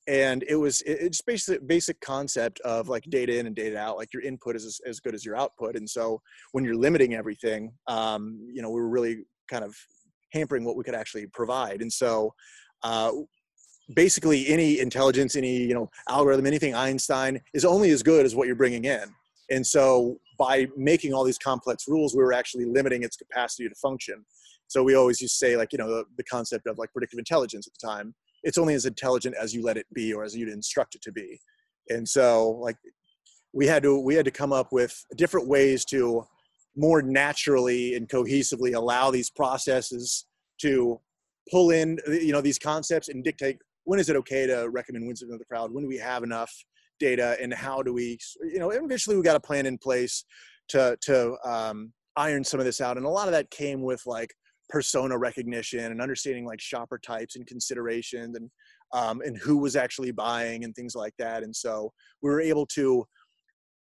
and 0.07 0.43
it 0.49 0.55
was 0.55 0.83
it's 0.85 1.21
basic 1.21 1.65
basic 1.65 1.99
concept 2.01 2.59
of 2.61 2.89
like 2.89 3.03
data 3.09 3.37
in 3.37 3.47
and 3.47 3.55
data 3.55 3.77
out 3.77 3.97
like 3.97 4.13
your 4.13 4.21
input 4.21 4.55
is 4.55 4.65
as, 4.65 4.79
as 4.85 4.99
good 4.99 5.15
as 5.15 5.25
your 5.25 5.35
output 5.35 5.75
and 5.75 5.89
so 5.89 6.21
when 6.51 6.63
you're 6.63 6.75
limiting 6.75 7.13
everything 7.13 7.71
um, 7.87 8.37
you 8.53 8.61
know 8.61 8.69
we 8.69 8.79
were 8.81 8.89
really 8.89 9.23
kind 9.49 9.63
of 9.63 9.75
hampering 10.33 10.65
what 10.65 10.75
we 10.75 10.83
could 10.83 10.95
actually 10.95 11.27
provide. 11.27 11.81
And 11.81 11.91
so, 11.91 12.33
uh, 12.83 13.11
basically, 13.95 14.47
any 14.47 14.79
intelligence, 14.79 15.35
any 15.35 15.57
you 15.57 15.73
know 15.73 15.89
algorithm, 16.09 16.45
anything 16.45 16.75
Einstein 16.75 17.39
is 17.53 17.63
only 17.63 17.91
as 17.91 18.03
good 18.03 18.25
as 18.25 18.35
what 18.35 18.47
you're 18.47 18.55
bringing 18.55 18.85
in. 18.85 19.03
And 19.49 19.65
so, 19.65 20.17
by 20.37 20.67
making 20.75 21.13
all 21.13 21.23
these 21.23 21.37
complex 21.37 21.87
rules, 21.87 22.15
we 22.15 22.23
were 22.23 22.33
actually 22.33 22.65
limiting 22.65 23.03
its 23.03 23.15
capacity 23.15 23.69
to 23.69 23.75
function. 23.75 24.25
So 24.73 24.81
we 24.81 24.95
always 24.95 25.21
used 25.21 25.35
to 25.35 25.45
say, 25.45 25.55
like 25.55 25.71
you 25.71 25.77
know, 25.77 25.87
the, 25.87 26.05
the 26.17 26.23
concept 26.23 26.65
of 26.65 26.79
like 26.79 26.91
predictive 26.91 27.19
intelligence 27.19 27.67
at 27.67 27.73
the 27.79 27.87
time. 27.87 28.15
It's 28.41 28.57
only 28.57 28.73
as 28.73 28.87
intelligent 28.87 29.35
as 29.39 29.53
you 29.53 29.63
let 29.63 29.77
it 29.77 29.85
be, 29.93 30.13
or 30.13 30.23
as 30.23 30.35
you 30.35 30.51
instruct 30.51 30.95
it 30.95 31.03
to 31.03 31.11
be. 31.11 31.39
And 31.89 32.09
so, 32.09 32.49
like 32.59 32.75
we 33.53 33.67
had 33.67 33.83
to 33.83 33.99
we 33.99 34.15
had 34.15 34.25
to 34.25 34.31
come 34.31 34.51
up 34.51 34.71
with 34.71 34.99
different 35.15 35.47
ways 35.47 35.85
to 35.85 36.25
more 36.75 37.03
naturally 37.03 37.93
and 37.93 38.09
cohesively 38.09 38.73
allow 38.73 39.11
these 39.11 39.29
processes 39.29 40.25
to 40.59 40.99
pull 41.51 41.69
in 41.69 41.99
you 42.07 42.31
know 42.31 42.41
these 42.41 42.57
concepts 42.57 43.09
and 43.09 43.23
dictate 43.23 43.59
when 43.83 43.99
is 43.99 44.09
it 44.09 44.15
okay 44.15 44.47
to 44.47 44.67
recommend 44.71 45.07
wisdom 45.07 45.31
of 45.31 45.37
the 45.37 45.45
crowd 45.45 45.71
when 45.71 45.83
do 45.83 45.87
we 45.87 45.97
have 45.97 46.23
enough 46.23 46.51
data 46.99 47.37
and 47.39 47.53
how 47.53 47.83
do 47.83 47.93
we 47.93 48.17
you 48.41 48.57
know 48.57 48.71
eventually 48.71 49.15
we 49.15 49.21
got 49.21 49.35
a 49.35 49.39
plan 49.39 49.67
in 49.67 49.77
place 49.77 50.25
to 50.67 50.97
to 51.01 51.35
um, 51.45 51.93
iron 52.15 52.43
some 52.43 52.59
of 52.59 52.65
this 52.65 52.81
out 52.81 52.97
and 52.97 53.05
a 53.05 53.09
lot 53.09 53.27
of 53.27 53.33
that 53.33 53.51
came 53.51 53.83
with 53.83 54.01
like 54.07 54.33
persona 54.69 55.17
recognition 55.17 55.91
and 55.91 56.01
understanding 56.01 56.45
like 56.45 56.61
shopper 56.61 56.97
types 56.97 57.35
and 57.35 57.45
considerations 57.47 58.35
and 58.37 58.49
um, 58.93 59.21
and 59.25 59.37
who 59.37 59.57
was 59.57 59.75
actually 59.75 60.11
buying 60.11 60.63
and 60.63 60.75
things 60.75 60.95
like 60.95 61.13
that 61.17 61.43
and 61.43 61.55
so 61.55 61.91
we 62.21 62.29
were 62.29 62.41
able 62.41 62.65
to 62.65 63.05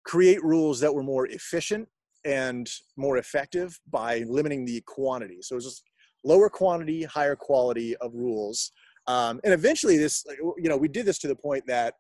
create 0.05 0.43
rules 0.43 0.81
that 0.81 0.95
were 0.95 1.03
more 1.03 1.27
efficient 1.27 1.89
and 2.25 2.71
more 2.97 3.19
effective 3.19 3.79
by 3.91 4.25
limiting 4.29 4.65
the 4.65 4.83
quantity. 4.87 5.39
So 5.41 5.55
it 5.55 5.57
was 5.57 5.65
just 5.65 5.83
lower 6.25 6.49
quantity, 6.49 7.03
higher 7.05 7.37
quality 7.37 7.97
of 7.97 8.13
rules. 8.15 8.73
Um, 9.09 9.41
and 9.45 9.53
eventually, 9.53 9.97
this, 9.97 10.25
you 10.41 10.69
know, 10.69 10.77
we 10.77 10.89
did 10.89 11.07
this 11.07 11.19
to 11.21 11.29
the 11.29 11.35
point 11.35 11.65
that 11.67 11.95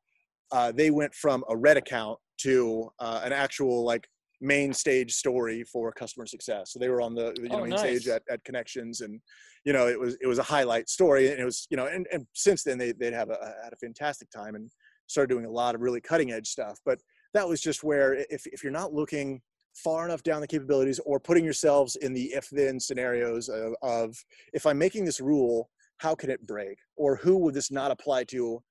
uh, 0.52 0.70
they 0.72 0.90
went 0.90 1.14
from 1.14 1.44
a 1.48 1.56
red 1.56 1.76
account 1.76 2.18
to 2.38 2.90
uh, 3.00 3.22
an 3.24 3.32
actual 3.32 3.84
like 3.84 4.06
main 4.42 4.74
stage 4.74 5.14
story 5.14 5.64
for 5.64 5.92
customer 5.92 6.26
success. 6.26 6.72
So 6.72 6.78
they 6.78 6.88
were 6.88 7.00
on 7.00 7.14
the 7.14 7.32
you 7.40 7.48
know, 7.48 7.58
Oh, 7.58 7.60
main 7.62 7.70
nice. 7.70 7.80
stage 7.80 8.08
at, 8.08 8.22
at 8.28 8.44
Connections, 8.44 9.00
and 9.00 9.20
you 9.64 9.72
know, 9.72 9.86
it 9.88 9.98
was 9.98 10.16
it 10.20 10.26
was 10.26 10.38
a 10.38 10.42
highlight 10.42 10.88
story, 10.88 11.30
and 11.30 11.40
it 11.40 11.44
was 11.44 11.66
you 11.70 11.76
know, 11.76 11.86
and, 11.86 12.06
and 12.12 12.26
since 12.34 12.64
then 12.64 12.76
they 12.76 12.92
they'd 12.92 13.14
have 13.14 13.30
a, 13.30 13.54
had 13.62 13.72
a 13.72 13.76
fantastic 13.76 14.28
time 14.30 14.54
and 14.54 14.70
started 15.06 15.32
doing 15.32 15.46
a 15.46 15.50
lot 15.50 15.74
of 15.74 15.80
really 15.80 16.00
cutting 16.00 16.32
edge 16.32 16.48
stuff. 16.48 16.78
But 16.84 16.98
that 17.34 17.48
was 17.48 17.60
just 17.60 17.82
where 17.82 18.14
if 18.14 18.46
if 18.46 18.62
you're 18.62 18.72
not 18.72 18.92
looking 18.92 19.40
far 19.74 20.04
enough 20.04 20.22
down 20.22 20.40
the 20.40 20.46
capabilities 20.46 21.00
or 21.06 21.18
putting 21.18 21.44
yourselves 21.44 21.96
in 21.96 22.12
the 22.12 22.24
if 22.34 22.48
then 22.50 22.78
scenarios 22.78 23.48
of, 23.48 23.74
of 23.82 24.14
if 24.52 24.66
i'm 24.66 24.76
making 24.76 25.04
this 25.04 25.20
rule 25.20 25.70
how 25.98 26.14
can 26.14 26.30
it 26.30 26.46
break 26.46 26.76
or 26.96 27.16
who 27.16 27.38
would 27.38 27.54
this 27.54 27.70
not 27.70 27.90
apply 27.90 28.22
to 28.22 28.62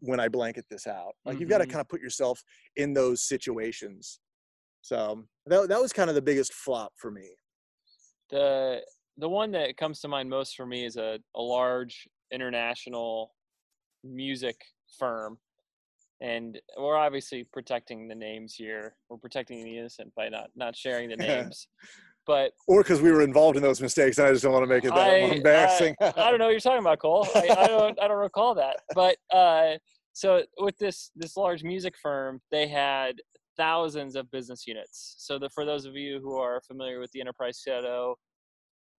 when 0.00 0.20
i 0.20 0.28
blanket 0.28 0.64
this 0.70 0.86
out 0.86 1.12
like 1.24 1.40
you've 1.40 1.48
got 1.48 1.58
to 1.58 1.64
mm-hmm. 1.64 1.72
kind 1.72 1.80
of 1.80 1.88
put 1.88 2.00
yourself 2.00 2.40
in 2.76 2.92
those 2.92 3.22
situations 3.22 4.20
so 4.84 5.24
that, 5.46 5.70
that 5.70 5.80
was 5.80 5.94
kind 5.94 6.10
of 6.10 6.14
the 6.14 6.20
biggest 6.20 6.52
flop 6.52 6.92
for 6.96 7.10
me. 7.10 7.30
The 8.30 8.80
the 9.16 9.28
one 9.28 9.50
that 9.52 9.78
comes 9.78 10.00
to 10.00 10.08
mind 10.08 10.28
most 10.28 10.56
for 10.56 10.66
me 10.66 10.84
is 10.84 10.96
a, 10.96 11.18
a 11.34 11.40
large 11.40 12.06
international 12.30 13.32
music 14.02 14.56
firm. 14.98 15.38
And 16.20 16.60
we're 16.76 16.96
obviously 16.98 17.46
protecting 17.50 18.08
the 18.08 18.14
names 18.14 18.54
here. 18.56 18.96
We're 19.08 19.16
protecting 19.16 19.64
the 19.64 19.78
innocent 19.78 20.12
by 20.14 20.28
not 20.28 20.50
not 20.54 20.76
sharing 20.76 21.08
the 21.08 21.16
names. 21.32 21.66
But 22.26 22.52
or 22.68 22.82
because 22.82 23.00
we 23.00 23.10
were 23.10 23.22
involved 23.22 23.56
in 23.56 23.62
those 23.62 23.80
mistakes 23.80 24.18
and 24.18 24.26
i 24.26 24.32
just 24.32 24.42
don't 24.42 24.52
want 24.52 24.64
to 24.64 24.74
make 24.74 24.84
it 24.84 24.90
that 24.90 25.10
I, 25.10 25.16
embarrassing. 25.16 25.96
I, 25.98 26.12
I 26.14 26.30
don't 26.30 26.38
know 26.38 26.46
what 26.46 26.50
you're 26.50 26.60
talking 26.60 26.80
about 26.80 26.98
cole. 26.98 27.26
I, 27.34 27.48
I 27.56 27.66
don't 27.68 27.98
i 28.02 28.06
don't 28.06 28.18
recall 28.18 28.54
that. 28.56 28.80
But 28.94 29.16
uh 29.32 29.78
so 30.12 30.42
with 30.58 30.76
this 30.76 31.10
this 31.16 31.38
large 31.38 31.62
music 31.62 31.94
firm 32.02 32.42
they 32.50 32.68
had 32.68 33.16
thousands 33.56 34.16
of 34.16 34.30
business 34.30 34.66
units 34.66 35.16
so 35.18 35.38
the, 35.38 35.48
for 35.50 35.64
those 35.64 35.84
of 35.84 35.94
you 35.96 36.20
who 36.22 36.36
are 36.36 36.60
familiar 36.66 37.00
with 37.00 37.10
the 37.12 37.20
enterprise 37.20 37.60
CIO 37.64 38.16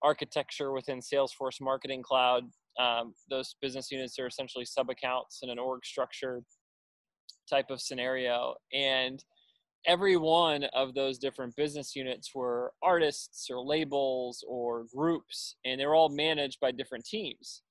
architecture 0.04 0.72
within 0.72 1.00
salesforce 1.00 1.62
marketing 1.62 2.02
cloud 2.04 2.44
um, 2.80 3.14
those 3.30 3.56
business 3.62 3.92
units 3.92 4.20
are 4.20 4.28
essentially 4.28 4.66
sub 4.66 4.90
accounts 4.90 5.40
in 5.44 5.50
an 5.50 5.60
org 5.60 5.86
structure 5.86 6.42
type 7.50 7.70
of 7.70 7.82
scenario 7.82 8.56
and 8.74 9.24
every 9.86 10.18
one 10.18 10.64
of 10.74 10.94
those 10.94 11.18
different 11.18 11.56
business 11.56 11.96
units 11.96 12.34
were 12.34 12.74
artists 12.82 13.48
or 13.50 13.64
labels 13.64 14.44
or 14.48 14.86
groups, 14.96 15.56
and 15.66 15.80
they 15.80 15.86
were 15.86 15.96
all 15.96 16.10
managed 16.10 16.60
by 16.60 16.72
different 16.72 17.06
teams. 17.06 17.62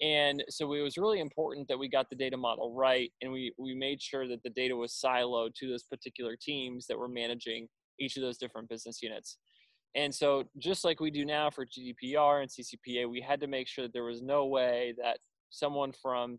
And 0.00 0.44
so 0.50 0.72
it 0.74 0.82
was 0.82 0.98
really 0.98 1.20
important 1.20 1.68
that 1.68 1.78
we 1.78 1.88
got 1.88 2.10
the 2.10 2.16
data 2.16 2.36
model 2.36 2.74
right, 2.74 3.10
and 3.22 3.32
we 3.32 3.52
we 3.58 3.74
made 3.74 4.02
sure 4.02 4.28
that 4.28 4.42
the 4.42 4.50
data 4.50 4.76
was 4.76 5.00
siloed 5.02 5.54
to 5.54 5.68
those 5.68 5.84
particular 5.84 6.36
teams 6.40 6.86
that 6.86 6.98
were 6.98 7.08
managing 7.08 7.68
each 7.98 8.16
of 8.16 8.22
those 8.22 8.36
different 8.36 8.68
business 8.68 9.02
units. 9.02 9.38
And 9.94 10.14
so, 10.14 10.44
just 10.58 10.84
like 10.84 11.00
we 11.00 11.10
do 11.10 11.24
now 11.24 11.48
for 11.48 11.64
GDPR 11.64 12.42
and 12.42 12.50
CCPA, 12.50 13.08
we 13.08 13.22
had 13.22 13.40
to 13.40 13.46
make 13.46 13.66
sure 13.66 13.86
that 13.86 13.94
there 13.94 14.04
was 14.04 14.20
no 14.20 14.44
way 14.44 14.94
that 15.02 15.18
someone 15.48 15.92
from 16.02 16.38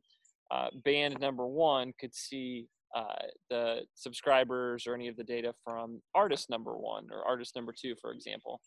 uh, 0.51 0.67
band 0.85 1.19
number 1.19 1.47
one 1.47 1.93
could 1.99 2.13
see 2.13 2.67
uh, 2.95 3.25
the 3.49 3.81
subscribers 3.95 4.85
or 4.87 4.93
any 4.93 5.07
of 5.07 5.17
the 5.17 5.23
data 5.23 5.53
from 5.63 6.01
artist 6.15 6.49
number 6.49 6.77
one 6.77 7.07
or 7.11 7.27
artist 7.27 7.55
number 7.55 7.73
two, 7.77 7.95
for 7.99 8.11
example. 8.11 8.61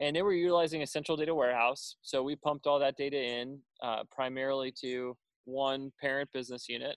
And 0.00 0.14
they 0.14 0.22
were 0.22 0.34
utilizing 0.34 0.82
a 0.82 0.86
central 0.86 1.16
data 1.16 1.34
warehouse. 1.34 1.96
So 2.02 2.22
we 2.22 2.36
pumped 2.36 2.66
all 2.66 2.78
that 2.78 2.96
data 2.96 3.16
in 3.16 3.58
uh, 3.82 4.02
primarily 4.10 4.72
to 4.82 5.16
one 5.44 5.92
parent 6.00 6.28
business 6.32 6.68
unit. 6.68 6.96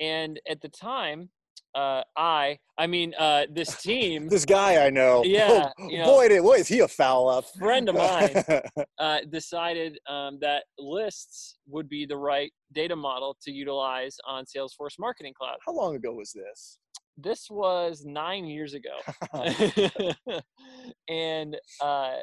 And 0.00 0.40
at 0.48 0.60
the 0.60 0.68
time, 0.68 1.30
uh, 1.74 2.02
I, 2.16 2.58
I 2.78 2.86
mean, 2.86 3.14
uh, 3.18 3.46
this 3.50 3.76
team, 3.82 4.28
this 4.28 4.44
guy 4.44 4.84
I 4.84 4.90
know, 4.90 5.22
yeah, 5.24 5.70
oh, 5.78 5.88
you 5.88 5.98
know, 5.98 6.04
boy, 6.06 6.28
did, 6.28 6.42
boy, 6.42 6.54
is 6.54 6.68
he 6.68 6.80
a 6.80 6.88
foul 6.88 7.28
up. 7.28 7.44
friend 7.58 7.88
of 7.88 7.94
mine, 7.94 8.42
uh, 8.98 9.18
decided 9.30 9.98
um, 10.08 10.38
that 10.40 10.64
lists 10.78 11.58
would 11.68 11.88
be 11.88 12.06
the 12.06 12.16
right 12.16 12.52
data 12.72 12.96
model 12.96 13.36
to 13.42 13.52
utilize 13.52 14.16
on 14.26 14.44
Salesforce 14.44 14.98
Marketing 14.98 15.32
Cloud. 15.38 15.58
How 15.64 15.74
long 15.74 15.94
ago 15.94 16.12
was 16.12 16.32
this? 16.32 16.78
This 17.22 17.48
was 17.50 18.04
nine 18.04 18.44
years 18.44 18.74
ago, 18.74 18.96
and 21.08 21.56
uh, 21.80 22.16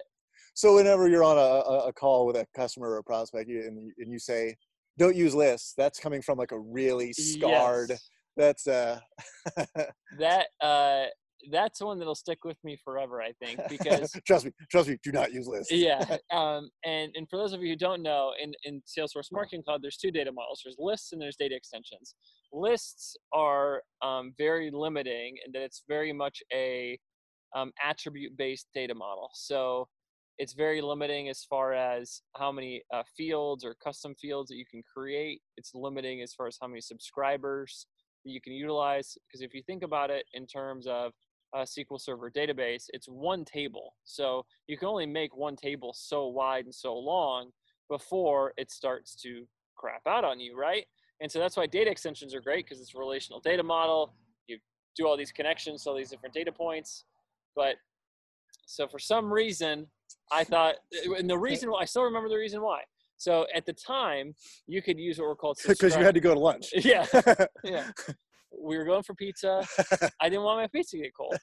so 0.54 0.76
whenever 0.76 1.08
you're 1.08 1.24
on 1.24 1.38
a, 1.38 1.88
a, 1.88 1.94
call 1.94 2.26
with 2.26 2.36
a 2.36 2.46
customer 2.56 2.90
or 2.90 2.98
a 2.98 3.04
prospect, 3.04 3.50
and, 3.50 3.78
you, 3.78 3.94
and 4.00 4.12
you 4.12 4.18
say, 4.18 4.56
"Don't 4.98 5.16
use 5.16 5.36
lists," 5.36 5.74
that's 5.78 6.00
coming 6.00 6.22
from 6.22 6.38
like 6.38 6.52
a 6.52 6.60
really 6.60 7.14
scarred. 7.14 7.90
yes, 7.90 8.10
That's 8.38 8.68
uh. 8.68 9.00
that 10.20 10.48
uh, 10.62 11.06
that's 11.52 11.82
one 11.82 12.00
that'll 12.00 12.16
stick 12.16 12.44
with 12.44 12.58
me 12.64 12.78
forever. 12.84 13.22
I 13.22 13.34
think 13.44 13.60
because 13.70 14.12
trust 14.28 14.46
me, 14.46 14.52
trust 14.72 14.90
me. 14.90 14.98
Do 15.04 15.12
not 15.12 15.34
use 15.34 15.48
lists. 15.48 15.72
yeah 15.72 16.18
um, 16.32 16.70
and 16.86 17.12
and 17.16 17.30
for 17.30 17.38
those 17.38 17.54
of 17.54 17.62
you 17.62 17.70
who 17.70 17.76
don't 17.76 18.02
know 18.02 18.32
in, 18.42 18.54
in 18.64 18.82
salesforce 18.88 19.32
marketing 19.32 19.64
cloud 19.64 19.82
there's 19.82 19.98
two 19.98 20.12
data 20.12 20.32
models 20.32 20.62
there's 20.64 20.76
lists 20.80 21.14
and 21.14 21.22
there's 21.22 21.36
data 21.36 21.56
extensions 21.56 22.16
lists 22.54 23.16
are 23.34 23.82
um, 24.02 24.34
very 24.38 24.70
limiting 24.72 25.38
in 25.46 25.52
that 25.52 25.62
it's 25.62 25.84
very 25.88 26.14
much 26.14 26.42
a 26.54 26.98
um, 27.56 27.72
attribute 27.84 28.36
based 28.38 28.68
data 28.74 28.94
model 28.94 29.30
so 29.34 29.88
it's 30.38 30.54
very 30.54 30.82
limiting 30.82 31.30
as 31.30 31.46
far 31.50 31.74
as 31.74 32.22
how 32.36 32.52
many 32.52 32.84
uh, 32.94 33.02
fields 33.16 33.66
or 33.66 33.76
custom 33.84 34.14
fields 34.22 34.50
that 34.50 34.58
you 34.58 34.66
can 34.70 34.82
create 34.96 35.42
it's 35.58 35.72
limiting 35.74 36.22
as 36.22 36.34
far 36.34 36.48
as 36.48 36.58
how 36.62 36.68
many 36.68 36.82
subscribers 36.82 37.88
that 38.26 38.32
you 38.32 38.42
can 38.42 38.54
utilize 38.54 39.18
because 39.28 39.42
if 39.42 39.54
you 39.54 39.64
think 39.66 39.84
about 39.84 40.10
it 40.10 40.26
in 40.34 40.46
terms 40.46 40.88
of 40.88 41.12
a 41.54 41.60
SQL 41.60 42.00
Server 42.00 42.30
database, 42.30 42.86
it's 42.90 43.08
one 43.08 43.46
table. 43.46 43.96
So 44.04 44.46
you 44.68 44.78
can 44.78 44.88
only 44.88 45.06
make 45.06 45.36
one 45.36 45.56
table 45.56 45.94
so 45.96 46.28
wide 46.28 46.66
and 46.66 46.76
so 46.76 46.98
long 46.98 47.52
before 47.90 48.54
it 48.58 48.72
starts 48.72 49.16
to 49.22 49.48
crap 49.76 50.02
out 50.08 50.24
on 50.24 50.40
you, 50.40 50.58
right? 50.58 50.86
And 51.22 51.32
so 51.32 51.40
that's 51.40 51.58
why 51.58 51.66
data 51.66 51.90
extensions 51.90 52.36
are 52.36 52.42
great 52.42 52.66
because 52.66 52.80
it's 52.82 52.94
a 52.94 53.00
relational 53.00 53.40
data 53.40 53.64
model. 53.64 54.14
You 54.48 54.58
do 54.96 55.08
all 55.08 55.18
these 55.18 55.32
connections 55.32 55.84
to 55.84 55.90
all 55.90 55.96
these 55.96 56.10
different 56.10 56.34
data 56.34 56.52
points. 56.52 57.06
But 57.56 57.76
so 58.66 58.88
for 58.88 59.00
some 59.00 59.32
reason, 59.32 59.88
I 60.32 60.44
thought, 60.44 60.76
uh, 61.08 61.14
and 61.14 61.30
the 61.30 61.38
reason 61.38 61.72
why, 61.72 61.82
I 61.82 61.86
still 61.86 62.04
remember 62.04 62.30
the 62.30 62.38
reason 62.38 62.62
why. 62.62 62.82
So 63.18 63.48
at 63.56 63.66
the 63.66 63.74
time, 63.74 64.36
you 64.68 64.82
could 64.82 65.00
use 65.00 65.18
what 65.18 65.28
were 65.28 65.36
called 65.36 65.58
Because 65.68 65.96
you 65.96 66.04
had 66.04 66.14
to 66.14 66.22
go 66.22 66.34
to 66.34 66.40
lunch. 66.40 66.68
yeah, 66.74 67.06
yeah. 67.64 67.90
We 68.52 68.78
were 68.78 68.86
going 68.86 69.04
for 69.04 69.16
pizza. 69.16 69.66
I 70.22 70.30
didn't 70.30 70.44
want 70.44 70.62
my 70.62 70.68
pizza 70.68 70.98
to 70.98 71.04
get 71.04 71.14
cold. 71.16 71.38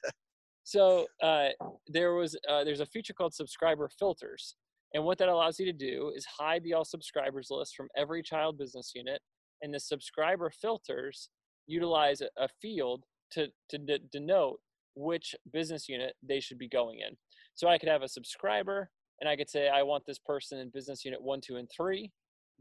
So 0.63 1.05
uh, 1.21 1.49
there 1.87 2.15
was 2.15 2.35
uh, 2.49 2.63
there's 2.63 2.79
a 2.79 2.87
feature 2.87 3.13
called 3.13 3.35
subscriber 3.35 3.89
filters, 3.99 4.55
and 4.93 5.05
what 5.05 5.19
that 5.19 5.29
allows 5.29 5.59
you 5.59 5.65
to 5.67 5.73
do 5.73 6.11
is 6.15 6.25
hide 6.25 6.63
the 6.63 6.73
all 6.73 6.85
subscribers 6.85 7.49
list 7.51 7.75
from 7.75 7.87
every 7.95 8.23
child 8.23 8.57
business 8.57 8.91
unit, 8.95 9.21
and 9.61 9.73
the 9.73 9.79
subscriber 9.79 10.49
filters 10.49 11.29
utilize 11.67 12.21
a, 12.21 12.29
a 12.37 12.49
field 12.61 13.05
to 13.31 13.47
to 13.69 13.77
de- 13.77 13.99
denote 14.11 14.59
which 14.95 15.35
business 15.53 15.87
unit 15.87 16.15
they 16.23 16.39
should 16.39 16.57
be 16.57 16.67
going 16.69 16.99
in. 16.99 17.15
So 17.53 17.67
I 17.67 17.77
could 17.77 17.89
have 17.89 18.01
a 18.01 18.09
subscriber, 18.09 18.89
and 19.21 19.29
I 19.29 19.35
could 19.35 19.49
say 19.49 19.69
I 19.69 19.83
want 19.83 20.03
this 20.07 20.19
person 20.19 20.59
in 20.59 20.69
business 20.69 21.05
unit 21.05 21.21
one, 21.21 21.41
two, 21.41 21.57
and 21.57 21.69
three, 21.75 22.11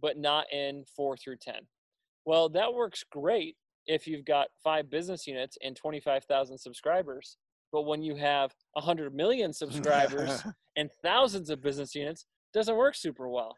but 0.00 0.18
not 0.18 0.44
in 0.52 0.84
four 0.94 1.16
through 1.16 1.38
ten. 1.40 1.62
Well, 2.26 2.50
that 2.50 2.74
works 2.74 3.02
great 3.10 3.56
if 3.86 4.06
you've 4.06 4.24
got 4.24 4.48
five 4.62 4.90
business 4.90 5.26
units 5.26 5.56
and 5.62 5.76
25,000 5.76 6.58
subscribers. 6.58 7.36
But 7.72 7.82
when 7.82 8.02
you 8.02 8.14
have 8.16 8.54
100 8.74 9.14
million 9.14 9.52
subscribers 9.52 10.42
and 10.76 10.90
thousands 11.02 11.50
of 11.50 11.60
business 11.62 11.94
units, 11.94 12.26
doesn't 12.52 12.76
work 12.76 12.94
super 12.94 13.28
well. 13.28 13.56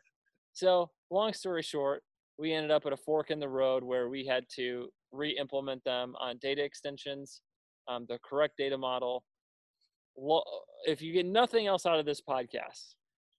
So, 0.53 0.91
long 1.11 1.35
story 1.35 1.63
short, 1.63 2.03
we 2.39 2.53
ended 2.53 2.71
up 2.71 2.87
at 2.87 2.93
a 2.93 2.97
fork 2.97 3.31
in 3.31 3.39
the 3.41 3.49
road 3.49 3.83
where 3.85 4.09
we 4.09 4.25
had 4.25 4.45
to 4.57 4.89
re-implement 5.13 5.85
them 5.85 6.15
on 6.19 6.39
data 6.41 6.63
extensions, 6.65 7.43
um, 7.89 8.07
the 8.09 8.19
correct 8.25 8.55
data 8.57 8.77
model. 8.79 9.23
Lo- 10.19 10.43
If 10.87 11.03
you 11.03 11.13
get 11.13 11.27
nothing 11.27 11.67
else 11.67 11.85
out 11.85 11.99
of 11.99 12.07
this 12.07 12.23
podcast, 12.23 12.95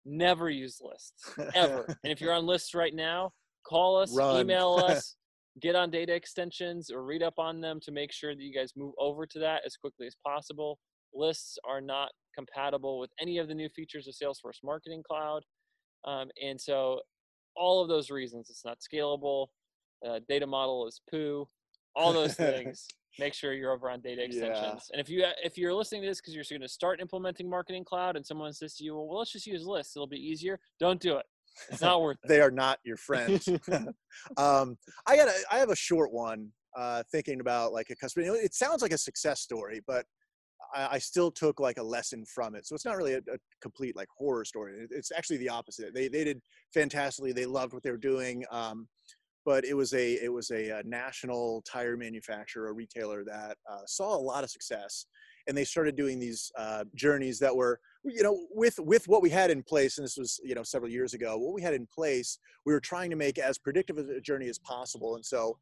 never 0.05 0.49
use 0.49 0.79
lists 0.81 1.33
ever. 1.55 1.85
and 2.03 2.11
if 2.13 2.21
you're 2.21 2.33
on 2.33 2.45
lists 2.45 2.75
right 2.75 2.93
now, 2.93 3.31
call 3.65 3.97
us, 3.99 4.15
Run. 4.15 4.41
email 4.41 4.75
us, 4.87 5.15
get 5.61 5.75
on 5.75 5.89
data 5.89 6.13
extensions 6.13 6.89
or 6.89 7.03
read 7.03 7.23
up 7.23 7.35
on 7.37 7.61
them 7.61 7.79
to 7.81 7.91
make 7.91 8.11
sure 8.11 8.35
that 8.35 8.41
you 8.41 8.53
guys 8.53 8.73
move 8.75 8.93
over 8.99 9.25
to 9.25 9.39
that 9.39 9.61
as 9.65 9.75
quickly 9.75 10.07
as 10.07 10.15
possible. 10.25 10.79
Lists 11.13 11.57
are 11.67 11.81
not 11.81 12.09
compatible 12.35 12.99
with 12.99 13.09
any 13.19 13.37
of 13.37 13.47
the 13.47 13.55
new 13.55 13.69
features 13.69 14.07
of 14.07 14.13
Salesforce 14.13 14.63
Marketing 14.63 15.03
Cloud. 15.07 15.43
Um, 16.05 16.29
and 16.41 16.59
so, 16.59 17.01
all 17.55 17.81
of 17.81 17.89
those 17.89 18.11
reasons, 18.11 18.49
it's 18.51 18.63
not 18.63 18.77
scalable, 18.79 19.47
uh, 20.07 20.19
data 20.29 20.45
model 20.45 20.87
is 20.87 21.01
poo, 21.09 21.47
all 21.95 22.13
those 22.13 22.35
things. 22.35 22.87
Make 23.19 23.33
sure 23.33 23.53
you're 23.53 23.71
over 23.71 23.89
on 23.89 23.99
data 24.01 24.21
Yeah. 24.21 24.27
extensions. 24.27 24.89
And 24.91 25.01
if 25.01 25.09
you 25.09 25.25
if 25.43 25.57
you're 25.57 25.73
listening 25.73 26.03
to 26.03 26.07
this 26.07 26.21
because 26.21 26.35
you're 26.35 26.43
going 26.47 26.61
to 26.61 26.67
start 26.67 27.01
implementing 27.01 27.49
Marketing 27.49 27.83
Cloud, 27.83 28.15
and 28.15 28.23
someone 28.23 28.53
says 28.53 28.75
to 28.75 28.83
you, 28.83 28.93
"Well, 28.95 29.07
well 29.07 29.17
let's 29.17 29.31
just 29.31 29.47
use 29.47 29.65
lists; 29.65 29.95
it'll 29.95 30.05
be 30.05 30.19
easier," 30.19 30.59
don't 30.79 31.01
do 31.01 31.17
it. 31.17 31.25
It's 31.69 31.81
not 31.81 32.01
worth 32.01 32.17
it. 32.23 32.27
they 32.27 32.41
are 32.41 32.51
not 32.51 32.79
your 32.83 32.97
friends. 32.97 33.47
um, 34.37 34.77
I 35.05 35.15
got 35.15 35.27
a, 35.27 35.33
I 35.51 35.57
have 35.57 35.69
a 35.69 35.75
short 35.75 36.11
one. 36.11 36.49
Uh, 36.75 37.01
thinking 37.11 37.39
about 37.41 37.73
like 37.73 37.89
a 37.89 37.95
customer, 37.95 38.23
you 38.23 38.31
know, 38.31 38.37
it 38.37 38.53
sounds 38.53 38.83
like 38.83 38.91
a 38.91 38.97
success 38.99 39.41
story, 39.41 39.81
but 39.87 40.05
I, 40.75 40.87
I 40.91 40.97
still 40.99 41.31
took 41.31 41.59
like 41.59 41.77
a 41.79 41.83
lesson 41.83 42.23
from 42.25 42.53
it. 42.53 42.67
So 42.67 42.75
it's 42.75 42.85
not 42.85 42.97
really 42.97 43.13
a, 43.15 43.17
a 43.17 43.37
complete 43.61 43.95
like 43.95 44.07
horror 44.15 44.45
story. 44.45 44.73
It- 44.83 44.91
It's 44.91 45.11
actually 45.11 45.37
the 45.37 45.49
opposite. 45.49 45.95
They 45.95 46.07
they 46.07 46.23
did 46.23 46.39
fantastically. 46.73 47.31
They 47.31 47.47
loved 47.47 47.73
what 47.73 47.81
they 47.81 47.89
were 47.89 47.97
doing. 47.97 48.43
Um, 48.51 48.87
but 49.43 49.65
it 49.65 49.73
was 49.73 49.93
a 49.93 50.13
it 50.23 50.31
was 50.31 50.51
a, 50.51 50.79
uh 50.79 50.81
national 50.85 51.63
tire 51.63 51.97
manufacturer, 51.97 52.67
a 52.67 52.73
retailer 52.73 53.23
that 53.23 53.57
uh, 53.71 53.81
saw 53.87 54.15
a 54.15 54.19
lot 54.31 54.43
of 54.43 54.51
success, 54.51 55.07
and 55.47 55.57
they 55.57 55.63
started 55.63 55.95
doing 55.95 56.19
these 56.19 56.51
uh, 56.57 56.83
journeys 56.95 57.39
that 57.39 57.55
were 57.55 57.79
you 58.03 58.23
know 58.23 58.47
with 58.51 58.79
with 58.79 59.07
what 59.07 59.21
we 59.21 59.29
had 59.29 59.49
in 59.49 59.63
place 59.63 59.97
and 59.97 60.05
this 60.05 60.17
was 60.17 60.39
you 60.43 60.55
know 60.55 60.63
several 60.63 60.89
years 60.89 61.13
ago 61.13 61.37
what 61.37 61.53
we 61.53 61.61
had 61.61 61.73
in 61.73 61.87
place 61.93 62.39
we 62.67 62.73
were 62.73 62.81
trying 62.81 63.09
to 63.09 63.15
make 63.15 63.39
as 63.39 63.57
predictive 63.57 63.97
a 63.97 64.19
journey 64.19 64.49
as 64.49 64.59
possible. 64.59 65.15
And 65.15 65.25
so 65.25 65.57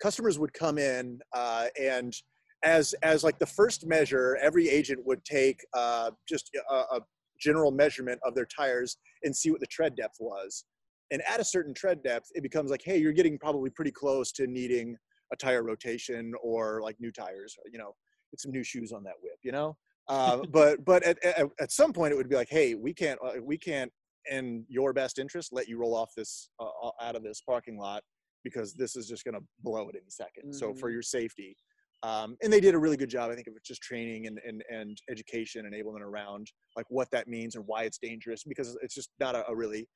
customers 0.00 0.38
would 0.38 0.54
come 0.54 0.78
in 0.78 1.18
uh, 1.32 1.66
and 1.78 2.14
as 2.62 2.94
as 3.02 3.24
like 3.24 3.40
the 3.40 3.46
first 3.46 3.84
measure 3.84 4.38
every 4.40 4.68
agent 4.68 5.04
would 5.04 5.22
take 5.24 5.58
uh, 5.74 6.12
just 6.28 6.50
a, 6.70 6.74
a 6.74 7.00
general 7.40 7.72
measurement 7.72 8.20
of 8.24 8.36
their 8.36 8.46
tires 8.46 8.98
and 9.24 9.34
see 9.34 9.50
what 9.50 9.60
the 9.60 9.66
tread 9.66 9.96
depth 9.96 10.16
was. 10.20 10.64
And 11.10 11.20
at 11.28 11.40
a 11.40 11.44
certain 11.44 11.74
tread 11.74 12.04
depth 12.04 12.30
it 12.36 12.44
becomes 12.44 12.70
like 12.70 12.82
hey 12.84 12.98
you're 12.98 13.12
getting 13.12 13.36
probably 13.36 13.70
pretty 13.70 13.90
close 13.90 14.30
to 14.32 14.46
needing 14.46 14.96
a 15.32 15.36
tire 15.36 15.64
rotation 15.64 16.32
or 16.40 16.80
like 16.82 16.96
new 17.00 17.10
tires 17.10 17.56
you 17.72 17.78
know 17.78 17.94
get 18.34 18.40
some 18.40 18.50
new 18.52 18.64
shoes 18.64 18.92
on 18.92 19.04
that 19.04 19.14
whip 19.22 19.38
you 19.42 19.52
know? 19.52 19.76
Uh, 20.06 20.44
but 20.50 20.84
but 20.84 21.02
at, 21.02 21.16
at, 21.24 21.46
at 21.58 21.72
some 21.72 21.90
point 21.90 22.12
it 22.12 22.16
would 22.16 22.28
be 22.28 22.36
like 22.36 22.50
hey 22.50 22.74
we 22.74 22.92
can't 22.92 23.18
uh, 23.24 23.40
we 23.42 23.56
can't 23.56 23.90
in 24.30 24.62
your 24.68 24.92
best 24.92 25.18
interest 25.18 25.48
let 25.50 25.66
you 25.66 25.78
roll 25.78 25.94
off 25.94 26.10
this 26.14 26.50
uh, 26.60 26.90
out 27.00 27.16
of 27.16 27.22
this 27.22 27.40
parking 27.40 27.78
lot 27.78 28.02
because 28.42 28.74
this 28.74 28.96
is 28.96 29.08
just 29.08 29.24
going 29.24 29.34
to 29.34 29.40
blow 29.62 29.88
it 29.88 29.96
any 29.96 30.10
2nd 30.10 30.54
so 30.54 30.74
for 30.74 30.90
Mhm. 30.90 30.92
your 30.92 31.00
safety 31.00 31.56
um, 32.02 32.36
and 32.42 32.52
they 32.52 32.60
did 32.60 32.74
a 32.74 32.78
really 32.78 32.98
good 32.98 33.08
job 33.08 33.30
i 33.30 33.34
think 33.34 33.46
of 33.46 33.54
just 33.64 33.80
training 33.80 34.26
and, 34.26 34.38
and, 34.46 34.62
and 34.70 34.98
education 35.08 35.64
enablement 35.64 36.02
around 36.02 36.52
like 36.76 36.84
what 36.90 37.10
that 37.10 37.26
means 37.26 37.56
and 37.56 37.64
why 37.66 37.84
it's 37.84 37.96
dangerous 37.96 38.44
because 38.44 38.76
it's 38.82 38.94
just 38.94 39.08
not 39.20 39.34
a, 39.34 39.42
a 39.48 39.56
really 39.56 39.88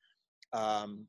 um, 0.53 1.05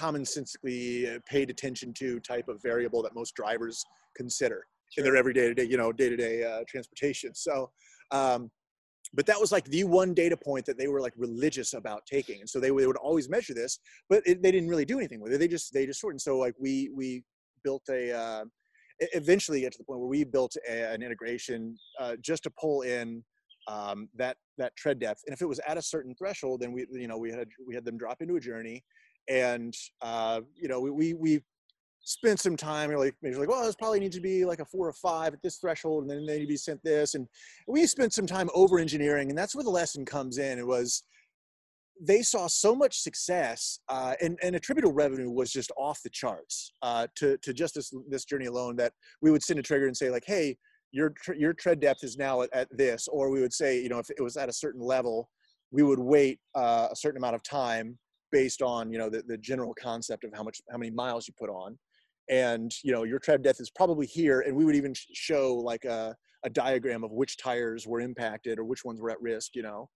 commonsensically 0.00 1.16
uh, 1.16 1.18
paid 1.26 1.50
attention 1.50 1.92
to 1.92 2.18
type 2.20 2.48
of 2.48 2.62
variable 2.62 3.02
that 3.02 3.14
most 3.14 3.34
drivers 3.34 3.84
consider 4.16 4.64
in 4.96 5.04
their 5.04 5.16
everyday 5.16 5.48
to 5.48 5.54
day, 5.54 5.64
you 5.64 5.76
know, 5.76 5.92
day 5.92 6.08
to 6.08 6.16
day 6.16 6.62
transportation. 6.68 7.34
So, 7.34 7.70
um, 8.10 8.50
but 9.14 9.26
that 9.26 9.40
was 9.40 9.52
like 9.52 9.64
the 9.66 9.84
one 9.84 10.14
data 10.14 10.36
point 10.36 10.64
that 10.66 10.78
they 10.78 10.88
were 10.88 11.00
like 11.00 11.12
religious 11.16 11.74
about 11.74 12.06
taking, 12.06 12.40
and 12.40 12.48
so 12.48 12.60
they, 12.60 12.68
they 12.68 12.86
would 12.86 12.96
always 12.96 13.28
measure 13.28 13.54
this, 13.54 13.78
but 14.08 14.22
it, 14.26 14.42
they 14.42 14.50
didn't 14.50 14.68
really 14.68 14.84
do 14.84 14.98
anything 14.98 15.20
with 15.20 15.32
it. 15.32 15.38
They 15.38 15.48
just 15.48 15.72
they 15.72 15.86
just 15.86 16.00
sort. 16.00 16.14
And 16.14 16.20
so 16.20 16.38
like 16.38 16.54
we 16.58 16.90
we 16.94 17.24
built 17.64 17.82
a. 17.90 18.12
Uh, 18.12 18.44
eventually 19.14 19.60
get 19.60 19.72
to 19.72 19.78
the 19.78 19.84
point 19.84 20.00
where 20.00 20.08
we 20.08 20.24
built 20.24 20.56
a, 20.68 20.92
an 20.92 21.02
integration 21.02 21.76
uh, 21.98 22.14
just 22.20 22.44
to 22.44 22.50
pull 22.50 22.82
in 22.82 23.22
um, 23.68 24.08
that 24.16 24.36
that 24.58 24.74
tread 24.76 24.98
depth. 24.98 25.22
And 25.26 25.34
if 25.34 25.42
it 25.42 25.46
was 25.46 25.60
at 25.66 25.78
a 25.78 25.82
certain 25.82 26.14
threshold, 26.14 26.60
then 26.60 26.72
we 26.72 26.86
you 26.90 27.08
know 27.08 27.18
we 27.18 27.30
had 27.30 27.48
we 27.66 27.74
had 27.74 27.84
them 27.84 27.96
drop 27.96 28.20
into 28.20 28.36
a 28.36 28.40
journey, 28.40 28.84
and 29.28 29.74
uh, 30.00 30.40
you 30.54 30.68
know 30.68 30.80
we 30.80 30.90
we, 30.90 31.14
we 31.14 31.40
spent 32.04 32.40
some 32.40 32.56
time 32.56 32.90
you 32.90 32.96
know, 32.96 33.02
like 33.02 33.14
maybe 33.22 33.36
like 33.36 33.48
well 33.48 33.64
this 33.64 33.76
probably 33.76 34.00
needs 34.00 34.16
to 34.16 34.22
be 34.22 34.44
like 34.44 34.60
a 34.60 34.64
four 34.64 34.88
or 34.88 34.92
five 34.92 35.32
at 35.32 35.42
this 35.42 35.58
threshold 35.58 36.02
and 36.02 36.10
then 36.10 36.26
they 36.26 36.38
need 36.38 36.46
to 36.46 36.48
be 36.48 36.56
sent 36.56 36.82
this 36.82 37.14
and 37.14 37.28
we 37.68 37.86
spent 37.86 38.12
some 38.12 38.26
time 38.26 38.50
over 38.54 38.78
engineering 38.78 39.28
and 39.28 39.38
that's 39.38 39.54
where 39.54 39.64
the 39.64 39.70
lesson 39.70 40.04
comes 40.04 40.38
in. 40.38 40.58
It 40.58 40.66
was 40.66 41.04
they 42.00 42.22
saw 42.22 42.48
so 42.48 42.74
much 42.74 42.98
success 42.98 43.78
uh, 43.88 44.14
and, 44.20 44.36
and 44.42 44.56
attributable 44.56 44.92
revenue 44.92 45.30
was 45.30 45.52
just 45.52 45.70
off 45.76 46.02
the 46.02 46.10
charts 46.10 46.72
uh, 46.82 47.06
to, 47.14 47.38
to 47.38 47.52
just 47.52 47.74
this, 47.74 47.94
this 48.08 48.24
journey 48.24 48.46
alone 48.46 48.74
that 48.76 48.92
we 49.20 49.30
would 49.30 49.42
send 49.42 49.60
a 49.60 49.62
trigger 49.62 49.86
and 49.86 49.96
say 49.96 50.10
like 50.10 50.24
hey 50.26 50.56
your 50.90 51.14
your 51.36 51.54
tread 51.54 51.80
depth 51.80 52.02
is 52.02 52.16
now 52.18 52.42
at, 52.42 52.50
at, 52.52 52.68
this 52.76 53.08
or 53.08 53.30
we 53.30 53.40
would 53.40 53.52
say 53.52 53.80
you 53.80 53.88
know 53.88 53.98
if 53.98 54.10
it 54.10 54.20
was 54.20 54.36
at 54.36 54.48
a 54.48 54.52
certain 54.52 54.80
level 54.80 55.30
we 55.70 55.82
would 55.82 55.98
wait 55.98 56.38
uh, 56.54 56.88
a 56.90 56.96
certain 56.96 57.18
amount 57.18 57.34
of 57.34 57.42
time 57.42 57.96
based 58.30 58.62
on 58.62 58.92
you 58.92 58.98
know 58.98 59.08
the, 59.08 59.22
the 59.28 59.38
general 59.38 59.74
concept 59.80 60.24
of 60.24 60.32
how 60.34 60.42
much 60.42 60.60
how 60.70 60.78
many 60.78 60.90
miles 60.90 61.28
you 61.28 61.34
put 61.38 61.50
on 61.50 61.78
and 62.30 62.72
you 62.82 62.92
know 62.92 63.02
your 63.02 63.18
tread 63.18 63.42
depth 63.42 63.60
is 63.60 63.70
probably 63.70 64.06
here 64.06 64.40
and 64.40 64.56
we 64.56 64.64
would 64.64 64.76
even 64.76 64.94
show 65.12 65.54
like 65.54 65.84
a, 65.84 66.14
a 66.44 66.50
diagram 66.50 67.04
of 67.04 67.12
which 67.12 67.36
tires 67.36 67.86
were 67.86 68.00
impacted 68.00 68.58
or 68.58 68.64
which 68.64 68.84
ones 68.84 69.00
were 69.00 69.10
at 69.10 69.20
risk 69.20 69.54
you 69.54 69.62
know 69.62 69.88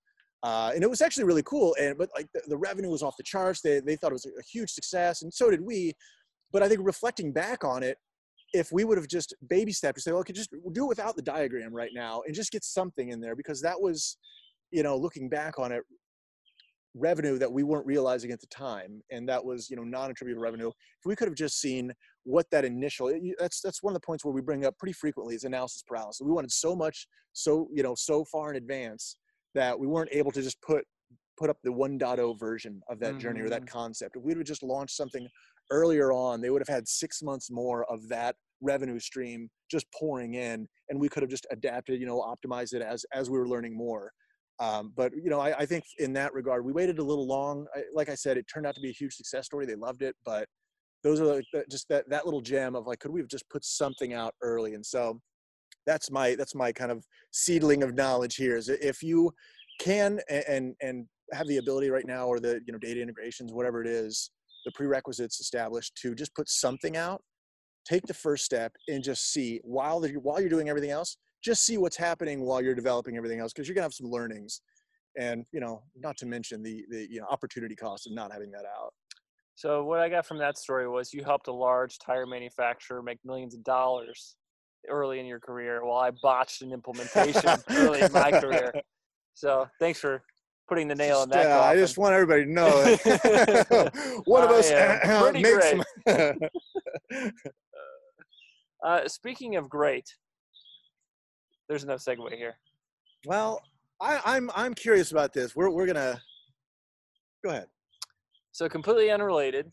uh, 0.42 0.70
and 0.74 0.84
it 0.84 0.90
was 0.90 1.00
actually 1.00 1.24
really 1.24 1.42
cool 1.42 1.74
and 1.80 1.96
but 1.96 2.08
like 2.14 2.26
the, 2.34 2.42
the, 2.48 2.56
revenue 2.56 2.90
was 2.90 3.02
off 3.02 3.16
the 3.16 3.22
charts 3.22 3.60
they, 3.60 3.80
they 3.80 3.96
thought 3.96 4.10
it 4.10 4.14
was 4.14 4.26
a 4.26 4.42
huge 4.50 4.70
success 4.70 5.22
and 5.22 5.32
so 5.32 5.50
did 5.50 5.60
we 5.60 5.92
but 6.52 6.62
i 6.62 6.68
think 6.68 6.80
reflecting 6.82 7.32
back 7.32 7.64
on 7.64 7.82
it 7.82 7.96
if 8.52 8.72
we 8.72 8.84
would 8.84 8.98
have 8.98 9.08
just 9.08 9.34
baby 9.48 9.72
stepped 9.72 9.98
and 9.98 10.02
say, 10.02 10.12
well, 10.12 10.20
okay, 10.20 10.32
just 10.32 10.50
do 10.72 10.84
it 10.84 10.88
without 10.88 11.16
the 11.16 11.22
diagram 11.22 11.74
right 11.74 11.90
now 11.94 12.22
and 12.26 12.34
just 12.34 12.52
get 12.52 12.64
something 12.64 13.10
in 13.10 13.20
there 13.20 13.36
because 13.36 13.60
that 13.62 13.80
was, 13.80 14.16
you 14.70 14.82
know, 14.82 14.96
looking 14.96 15.28
back 15.28 15.58
on 15.58 15.72
it, 15.72 15.84
revenue 16.94 17.38
that 17.38 17.52
we 17.52 17.62
weren't 17.62 17.86
realizing 17.86 18.30
at 18.30 18.40
the 18.40 18.46
time. 18.46 19.02
And 19.10 19.28
that 19.28 19.44
was, 19.44 19.68
you 19.68 19.76
know, 19.76 19.84
non-attributable 19.84 20.42
revenue. 20.42 20.68
If 20.68 21.04
we 21.04 21.14
could 21.14 21.28
have 21.28 21.36
just 21.36 21.60
seen 21.60 21.92
what 22.26 22.46
that 22.50 22.64
initial, 22.64 23.12
that's, 23.38 23.60
that's 23.60 23.82
one 23.82 23.92
of 23.92 23.94
the 23.94 24.04
points 24.04 24.24
where 24.24 24.34
we 24.34 24.40
bring 24.40 24.66
up 24.66 24.76
pretty 24.78 24.92
frequently 24.92 25.34
is 25.34 25.44
analysis 25.44 25.82
paralysis. 25.86 26.20
We 26.20 26.32
wanted 26.32 26.50
so 26.50 26.74
much, 26.74 27.06
so, 27.32 27.68
you 27.72 27.82
know, 27.82 27.94
so 27.94 28.24
far 28.24 28.50
in 28.50 28.56
advance 28.56 29.16
that 29.54 29.78
we 29.78 29.86
weren't 29.86 30.10
able 30.12 30.32
to 30.32 30.42
just 30.42 30.60
put, 30.60 30.84
put 31.38 31.50
up 31.50 31.58
the 31.62 31.70
1.0 31.70 32.38
version 32.38 32.80
of 32.90 32.98
that 32.98 33.10
mm-hmm. 33.10 33.18
journey 33.18 33.40
or 33.40 33.48
that 33.48 33.62
mm-hmm. 33.62 33.78
concept. 33.78 34.16
If 34.16 34.22
we 34.22 34.30
would 34.30 34.38
have 34.38 34.46
just 34.46 34.64
launch 34.64 34.90
something 34.90 35.28
earlier 35.70 36.12
on, 36.12 36.40
they 36.40 36.50
would 36.50 36.62
have 36.66 36.74
had 36.74 36.88
six 36.88 37.22
months 37.22 37.50
more 37.50 37.84
of 37.90 38.08
that 38.08 38.34
revenue 38.60 38.98
stream 38.98 39.48
just 39.70 39.86
pouring 39.92 40.34
in, 40.34 40.66
and 40.88 40.98
we 40.98 41.08
could 41.08 41.22
have 41.22 41.30
just 41.30 41.46
adapted, 41.50 42.00
you 42.00 42.06
know, 42.06 42.20
optimized 42.20 42.74
it 42.74 42.82
as 42.82 43.04
as 43.12 43.30
we 43.30 43.38
were 43.38 43.48
learning 43.48 43.76
more. 43.76 44.12
Um, 44.58 44.92
but 44.96 45.12
you 45.14 45.28
know, 45.28 45.38
I, 45.38 45.58
I, 45.58 45.66
think 45.66 45.84
in 45.98 46.14
that 46.14 46.32
regard, 46.32 46.64
we 46.64 46.72
waited 46.72 46.98
a 46.98 47.04
little 47.04 47.26
long. 47.26 47.66
I, 47.76 47.82
like 47.92 48.08
I 48.08 48.14
said, 48.14 48.38
it 48.38 48.46
turned 48.52 48.66
out 48.66 48.74
to 48.76 48.80
be 48.80 48.88
a 48.88 48.92
huge 48.92 49.14
success 49.14 49.44
story. 49.44 49.66
They 49.66 49.74
loved 49.74 50.00
it, 50.00 50.16
but 50.24 50.48
those 51.06 51.20
are 51.20 51.26
like 51.26 51.44
just 51.70 51.88
that 51.88 52.08
that 52.10 52.24
little 52.24 52.40
gem 52.40 52.74
of 52.74 52.86
like, 52.86 52.98
could 52.98 53.12
we 53.12 53.20
have 53.20 53.28
just 53.28 53.48
put 53.48 53.64
something 53.64 54.12
out 54.12 54.34
early? 54.42 54.74
And 54.74 54.84
so 54.84 55.20
that's 55.86 56.10
my 56.10 56.34
that's 56.34 56.54
my 56.54 56.72
kind 56.72 56.90
of 56.90 57.04
seedling 57.32 57.82
of 57.82 57.94
knowledge 57.94 58.34
here. 58.34 58.56
Is 58.56 58.68
if 58.68 59.02
you 59.02 59.32
can 59.80 60.20
and 60.28 60.74
and 60.80 61.06
have 61.32 61.46
the 61.46 61.58
ability 61.58 61.90
right 61.90 62.06
now, 62.06 62.26
or 62.26 62.40
the 62.40 62.60
you 62.66 62.72
know 62.72 62.78
data 62.78 63.00
integrations, 63.00 63.52
whatever 63.52 63.80
it 63.80 63.86
is, 63.86 64.30
the 64.64 64.72
prerequisites 64.72 65.40
established 65.40 65.94
to 66.02 66.14
just 66.14 66.34
put 66.34 66.48
something 66.48 66.96
out 66.96 67.22
take 67.88 68.04
the 68.06 68.14
first 68.14 68.44
step 68.44 68.72
and 68.88 69.02
just 69.02 69.32
see 69.32 69.60
while 69.62 70.00
the, 70.00 70.08
while 70.14 70.40
you're 70.40 70.50
doing 70.50 70.68
everything 70.68 70.90
else 70.90 71.16
just 71.42 71.64
see 71.64 71.78
what's 71.78 71.96
happening 71.96 72.40
while 72.40 72.60
you're 72.60 72.74
developing 72.74 73.16
everything 73.16 73.38
else 73.38 73.52
because 73.52 73.68
you're 73.68 73.74
gonna 73.74 73.84
have 73.84 73.94
some 73.94 74.10
learnings 74.10 74.60
and 75.18 75.44
you 75.52 75.60
know 75.60 75.82
not 75.94 76.16
to 76.16 76.26
mention 76.26 76.62
the 76.62 76.84
the 76.90 77.06
you 77.08 77.20
know 77.20 77.26
opportunity 77.30 77.76
cost 77.76 78.06
of 78.06 78.12
not 78.12 78.32
having 78.32 78.50
that 78.50 78.64
out 78.64 78.92
so 79.56 79.82
what 79.82 79.98
i 79.98 80.08
got 80.08 80.24
from 80.24 80.38
that 80.38 80.56
story 80.56 80.88
was 80.88 81.12
you 81.12 81.24
helped 81.24 81.48
a 81.48 81.52
large 81.52 81.98
tire 81.98 82.26
manufacturer 82.26 83.02
make 83.02 83.18
millions 83.24 83.54
of 83.54 83.64
dollars 83.64 84.36
early 84.88 85.18
in 85.18 85.26
your 85.26 85.40
career 85.40 85.84
while 85.84 85.98
i 85.98 86.10
botched 86.22 86.62
an 86.62 86.72
implementation 86.72 87.50
early 87.70 88.00
in 88.00 88.12
my 88.12 88.30
career 88.30 88.72
so 89.34 89.66
thanks 89.80 89.98
for 89.98 90.22
putting 90.68 90.88
the 90.88 90.94
nail 90.94 91.22
in 91.22 91.30
that. 91.30 91.46
Uh, 91.46 91.60
I 91.62 91.76
just 91.76 91.98
want 91.98 92.14
everybody 92.14 92.44
to 92.44 92.50
know 92.50 92.70
one 94.24 94.42
of 94.42 94.50
us 94.50 94.70
uh, 94.70 95.30
makes. 95.34 95.70
Some 95.70 95.84
uh, 98.84 99.08
speaking 99.08 99.56
of 99.56 99.68
great, 99.68 100.14
there's 101.68 101.84
no 101.84 101.94
segue 101.94 102.32
here. 102.34 102.56
Well, 103.26 103.62
I, 104.00 104.20
I'm 104.24 104.50
I'm 104.54 104.74
curious 104.74 105.10
about 105.10 105.32
this. 105.32 105.56
We're 105.56 105.70
we're 105.70 105.86
gonna 105.86 106.20
go 107.44 107.50
ahead. 107.50 107.66
So 108.56 108.70
completely 108.70 109.10
unrelated, 109.10 109.70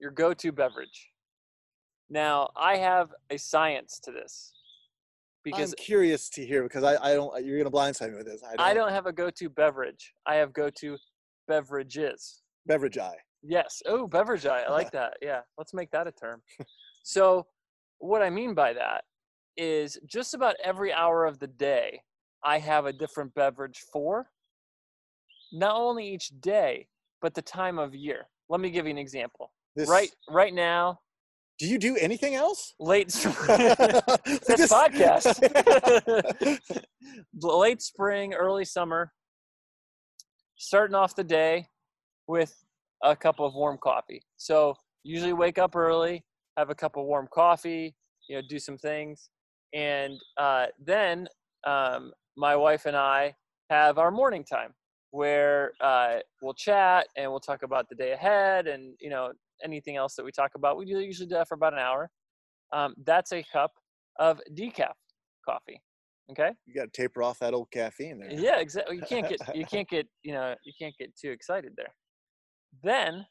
your 0.00 0.10
go-to 0.10 0.50
beverage. 0.50 1.12
Now 2.10 2.50
I 2.56 2.78
have 2.78 3.10
a 3.30 3.38
science 3.38 4.00
to 4.02 4.10
this 4.10 4.54
because 5.44 5.70
I'm 5.70 5.84
curious 5.84 6.28
to 6.30 6.44
hear 6.44 6.64
because 6.64 6.82
I, 6.82 6.96
I 6.96 7.14
don't 7.14 7.44
you're 7.44 7.56
gonna 7.58 7.70
blindside 7.70 8.10
me 8.10 8.16
with 8.16 8.26
this. 8.26 8.42
I 8.42 8.56
don't, 8.56 8.66
I 8.66 8.74
don't 8.74 8.90
have 8.90 9.06
a 9.06 9.12
go-to 9.12 9.48
beverage. 9.48 10.14
I 10.26 10.34
have 10.34 10.52
go-to 10.52 10.98
beverages. 11.46 12.42
Beverage 12.66 12.98
eye. 12.98 13.18
Yes. 13.44 13.80
Oh, 13.86 14.08
beverage 14.08 14.46
eye. 14.46 14.64
I 14.66 14.72
like 14.72 14.90
that. 14.98 15.18
Yeah. 15.22 15.42
Let's 15.56 15.72
make 15.72 15.92
that 15.92 16.08
a 16.08 16.12
term. 16.12 16.42
so, 17.04 17.46
what 17.98 18.20
I 18.20 18.30
mean 18.30 18.52
by 18.52 18.72
that 18.72 19.04
is 19.56 19.96
just 20.06 20.34
about 20.34 20.56
every 20.64 20.92
hour 20.92 21.24
of 21.24 21.38
the 21.38 21.46
day, 21.46 22.00
I 22.42 22.58
have 22.58 22.86
a 22.86 22.92
different 22.92 23.32
beverage 23.34 23.84
for. 23.92 24.26
Not 25.52 25.76
only 25.76 26.12
each 26.12 26.32
day, 26.40 26.88
but 27.22 27.34
the 27.34 27.42
time 27.42 27.78
of 27.78 27.94
year. 27.94 28.26
Let 28.48 28.60
me 28.60 28.70
give 28.70 28.86
you 28.86 28.92
an 28.92 28.98
example. 28.98 29.52
This, 29.74 29.88
right, 29.88 30.10
right 30.30 30.54
now, 30.54 31.00
do 31.58 31.66
you 31.66 31.78
do 31.78 31.96
anything 31.96 32.34
else? 32.34 32.74
Late 32.78 33.10
spring. 33.10 33.34
this 34.46 34.70
podcast. 34.70 35.40
Late 37.42 37.80
spring, 37.80 38.34
early 38.34 38.64
summer. 38.64 39.12
Starting 40.56 40.94
off 40.94 41.16
the 41.16 41.24
day 41.24 41.68
with 42.26 42.54
a 43.02 43.16
cup 43.16 43.40
of 43.40 43.54
warm 43.54 43.78
coffee. 43.82 44.22
So 44.36 44.76
usually 45.02 45.32
wake 45.32 45.58
up 45.58 45.76
early, 45.76 46.24
have 46.56 46.70
a 46.70 46.74
cup 46.74 46.96
of 46.96 47.04
warm 47.04 47.28
coffee, 47.32 47.94
you 48.28 48.36
know, 48.36 48.42
do 48.48 48.58
some 48.58 48.76
things, 48.76 49.30
and 49.72 50.18
uh, 50.36 50.66
then 50.84 51.28
um, 51.66 52.12
my 52.36 52.56
wife 52.56 52.86
and 52.86 52.96
I 52.96 53.34
have 53.70 53.98
our 53.98 54.10
morning 54.10 54.44
time 54.44 54.74
where 55.10 55.72
uh, 55.80 56.16
we'll 56.42 56.54
chat 56.54 57.06
and 57.16 57.30
we'll 57.30 57.40
talk 57.40 57.62
about 57.62 57.88
the 57.88 57.94
day 57.94 58.12
ahead 58.12 58.66
and 58.66 58.94
you 59.00 59.10
know 59.10 59.32
anything 59.64 59.96
else 59.96 60.14
that 60.14 60.24
we 60.24 60.32
talk 60.32 60.52
about. 60.54 60.76
We 60.76 60.86
usually 60.86 61.28
do 61.28 61.34
that 61.36 61.48
for 61.48 61.54
about 61.54 61.72
an 61.72 61.78
hour. 61.78 62.10
Um, 62.72 62.94
that's 63.04 63.32
a 63.32 63.42
cup 63.52 63.72
of 64.18 64.40
decaf 64.54 64.92
coffee. 65.48 65.80
Okay. 66.30 66.50
You 66.66 66.74
got 66.74 66.92
to 66.92 67.02
taper 67.02 67.22
off 67.22 67.38
that 67.38 67.54
old 67.54 67.70
caffeine 67.70 68.18
there. 68.18 68.32
Yeah, 68.32 68.58
exactly. 68.58 68.96
You 68.96 69.02
can't 69.02 69.28
get 69.28 69.40
you 69.54 69.64
can't 69.70 69.88
get 69.88 70.06
you 70.22 70.32
know 70.32 70.54
you 70.64 70.72
can't 70.78 70.94
get 70.98 71.14
too 71.16 71.30
excited 71.30 71.72
there. 71.76 71.94
Then 72.82 73.26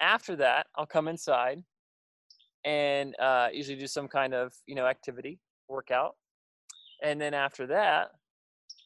after 0.00 0.36
that, 0.36 0.66
I'll 0.76 0.86
come 0.86 1.08
inside 1.08 1.58
and 2.64 3.14
uh, 3.18 3.48
usually 3.52 3.76
do 3.76 3.86
some 3.86 4.08
kind 4.08 4.34
of 4.34 4.52
you 4.66 4.74
know 4.74 4.86
activity, 4.86 5.40
workout, 5.68 6.14
and 7.02 7.20
then 7.20 7.34
after 7.34 7.66
that, 7.66 8.10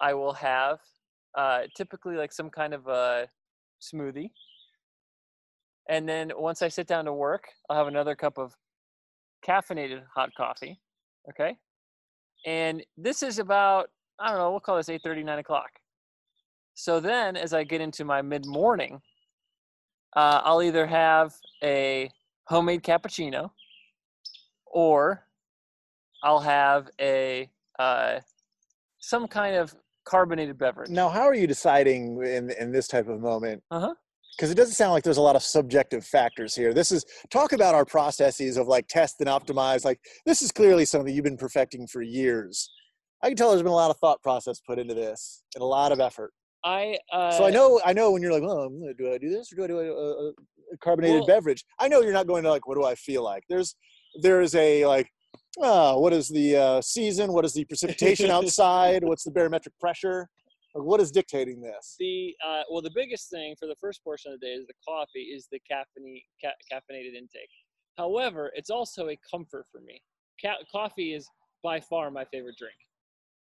I 0.01 0.15
will 0.15 0.33
have 0.33 0.79
uh, 1.37 1.63
typically 1.77 2.17
like 2.17 2.33
some 2.33 2.51
kind 2.51 2.75
of 2.75 2.87
a 2.87 3.29
smoothie 3.81 4.31
and 5.89 6.09
then 6.09 6.33
once 6.37 6.63
I 6.63 6.69
sit 6.69 6.87
down 6.87 7.05
to 7.05 7.13
work, 7.13 7.49
I'll 7.71 7.77
have 7.77 7.87
another 7.87 8.15
cup 8.15 8.39
of 8.39 8.55
caffeinated 9.47 10.03
hot 10.15 10.31
coffee. 10.37 10.81
Okay. 11.31 11.57
And 12.45 12.85
this 12.97 13.23
is 13.23 13.39
about, 13.39 13.91
I 14.19 14.29
don't 14.29 14.39
know, 14.39 14.51
we'll 14.51 14.61
call 14.61 14.77
this 14.77 14.89
8 14.89 15.01
30, 15.03 15.23
9 15.25 15.39
o'clock. 15.39 15.71
So 16.75 17.01
then 17.01 17.37
as 17.37 17.55
I 17.55 17.65
get 17.65 17.81
into 17.81 18.05
my 18.05 18.21
mid 18.21 18.47
morning, 18.47 19.01
uh, 20.15 20.41
I'll 20.45 20.63
either 20.63 20.87
have 20.87 21.35
a 21.63 22.11
homemade 22.45 22.83
cappuccino 22.83 23.51
or 24.67 25.25
I'll 26.23 26.41
have 26.41 26.89
a 27.01 27.49
uh, 27.79 28.21
some 28.99 29.29
kind 29.29 29.57
of 29.57 29.75
carbonated 30.07 30.59
beverage. 30.59 30.91
Now, 30.91 31.09
how 31.09 31.23
are 31.23 31.35
you 31.35 31.47
deciding 31.47 32.23
in 32.23 32.51
in 32.51 32.73
this 32.73 32.89
type 32.89 33.09
of 33.09 33.21
moment? 33.21 33.63
Uh 33.71 33.81
huh 33.81 33.95
because 34.37 34.51
it 34.51 34.55
doesn't 34.55 34.75
sound 34.75 34.93
like 34.93 35.03
there's 35.03 35.17
a 35.17 35.23
lot 35.23 35.35
of 35.37 35.43
subjective 35.43 36.05
factors 36.05 36.55
here. 36.55 36.75
This 36.75 36.93
is 36.93 37.05
talk 37.31 37.53
about 37.53 37.75
our 37.75 37.85
processes 37.87 38.57
of 38.59 38.67
like 38.69 38.87
test 38.87 39.17
and 39.21 39.29
optimize. 39.29 39.85
Like 39.85 39.99
this 40.27 40.43
is 40.43 40.53
clearly 40.53 40.85
something 40.85 41.15
you've 41.15 41.25
been 41.25 41.39
perfecting 41.39 41.87
for 41.87 42.03
years. 42.03 42.71
I 43.23 43.29
can 43.29 43.37
tell 43.37 43.51
there's 43.51 43.63
been 43.63 43.73
a 43.73 43.75
lot 43.75 43.91
of 43.91 43.97
thought 43.97 44.23
process 44.23 44.61
put 44.61 44.79
into 44.79 44.95
this 44.95 45.43
and 45.55 45.63
a 45.63 45.67
lot 45.67 45.91
of 45.91 46.01
effort. 46.01 46.33
I 46.65 46.99
uh, 47.13 47.31
So 47.33 47.47
I 47.47 47.51
know, 47.51 47.81
I 47.85 47.93
know 47.93 48.11
when 48.13 48.21
you're 48.23 48.33
like, 48.33 48.43
oh, 48.43 48.69
do 48.99 49.13
I 49.13 49.19
do 49.19 49.31
this 49.31 49.53
or 49.53 49.57
do 49.57 49.65
I 49.65 49.67
do 49.69 49.79
a, 49.79 49.85
a, 49.85 50.29
a 50.29 50.33
carbonated 50.83 51.21
Well- 51.21 51.27
beverage? 51.27 51.65
I 51.79 51.89
know 51.89 52.03
you're 52.03 52.13
not 52.13 52.27
going 52.27 52.43
to 52.45 52.51
like, 52.51 52.67
what 52.67 52.75
do 52.75 52.85
I 52.85 52.95
feel 52.95 53.23
like? 53.23 53.45
There's, 53.49 53.75
there 54.21 54.41
is 54.43 54.55
a 54.55 54.85
like, 54.85 55.09
oh, 55.59 55.99
what 55.99 56.13
is 56.13 56.29
the 56.29 56.57
uh, 56.57 56.81
season? 56.81 57.33
What 57.33 57.45
is 57.45 57.53
the 57.55 57.65
precipitation 57.65 58.31
outside? 58.31 59.05
What's 59.05 59.25
the 59.25 59.31
barometric 59.31 59.79
pressure? 59.79 60.29
Like, 60.75 60.85
what 60.85 61.01
is 61.01 61.11
dictating 61.11 61.61
this? 61.61 61.97
the 61.99 62.35
uh, 62.47 62.63
well, 62.71 62.83
the 62.83 62.91
biggest 62.95 63.31
thing 63.31 63.55
for 63.59 63.67
the 63.67 63.77
first 63.81 64.05
portion 64.05 64.33
of 64.33 64.41
the 64.41 64.47
day 64.47 64.53
is 64.53 64.67
the 64.67 64.75
coffee 64.87 65.21
is 65.21 65.49
the 65.51 65.61
caffeine 65.61 66.21
ca- 66.43 66.51
caffeinated 66.71 67.15
intake. 67.15 67.49
However, 67.97 68.53
it's 68.55 68.71
also 68.71 69.09
a 69.09 69.19
comfort 69.31 69.67
for 69.73 69.81
me. 69.81 70.03
Ca- 70.43 70.65
coffee 70.71 71.15
is 71.15 71.27
by 71.63 71.81
far 71.81 72.11
my 72.11 72.25
favorite 72.27 72.57
drink. 72.59 72.75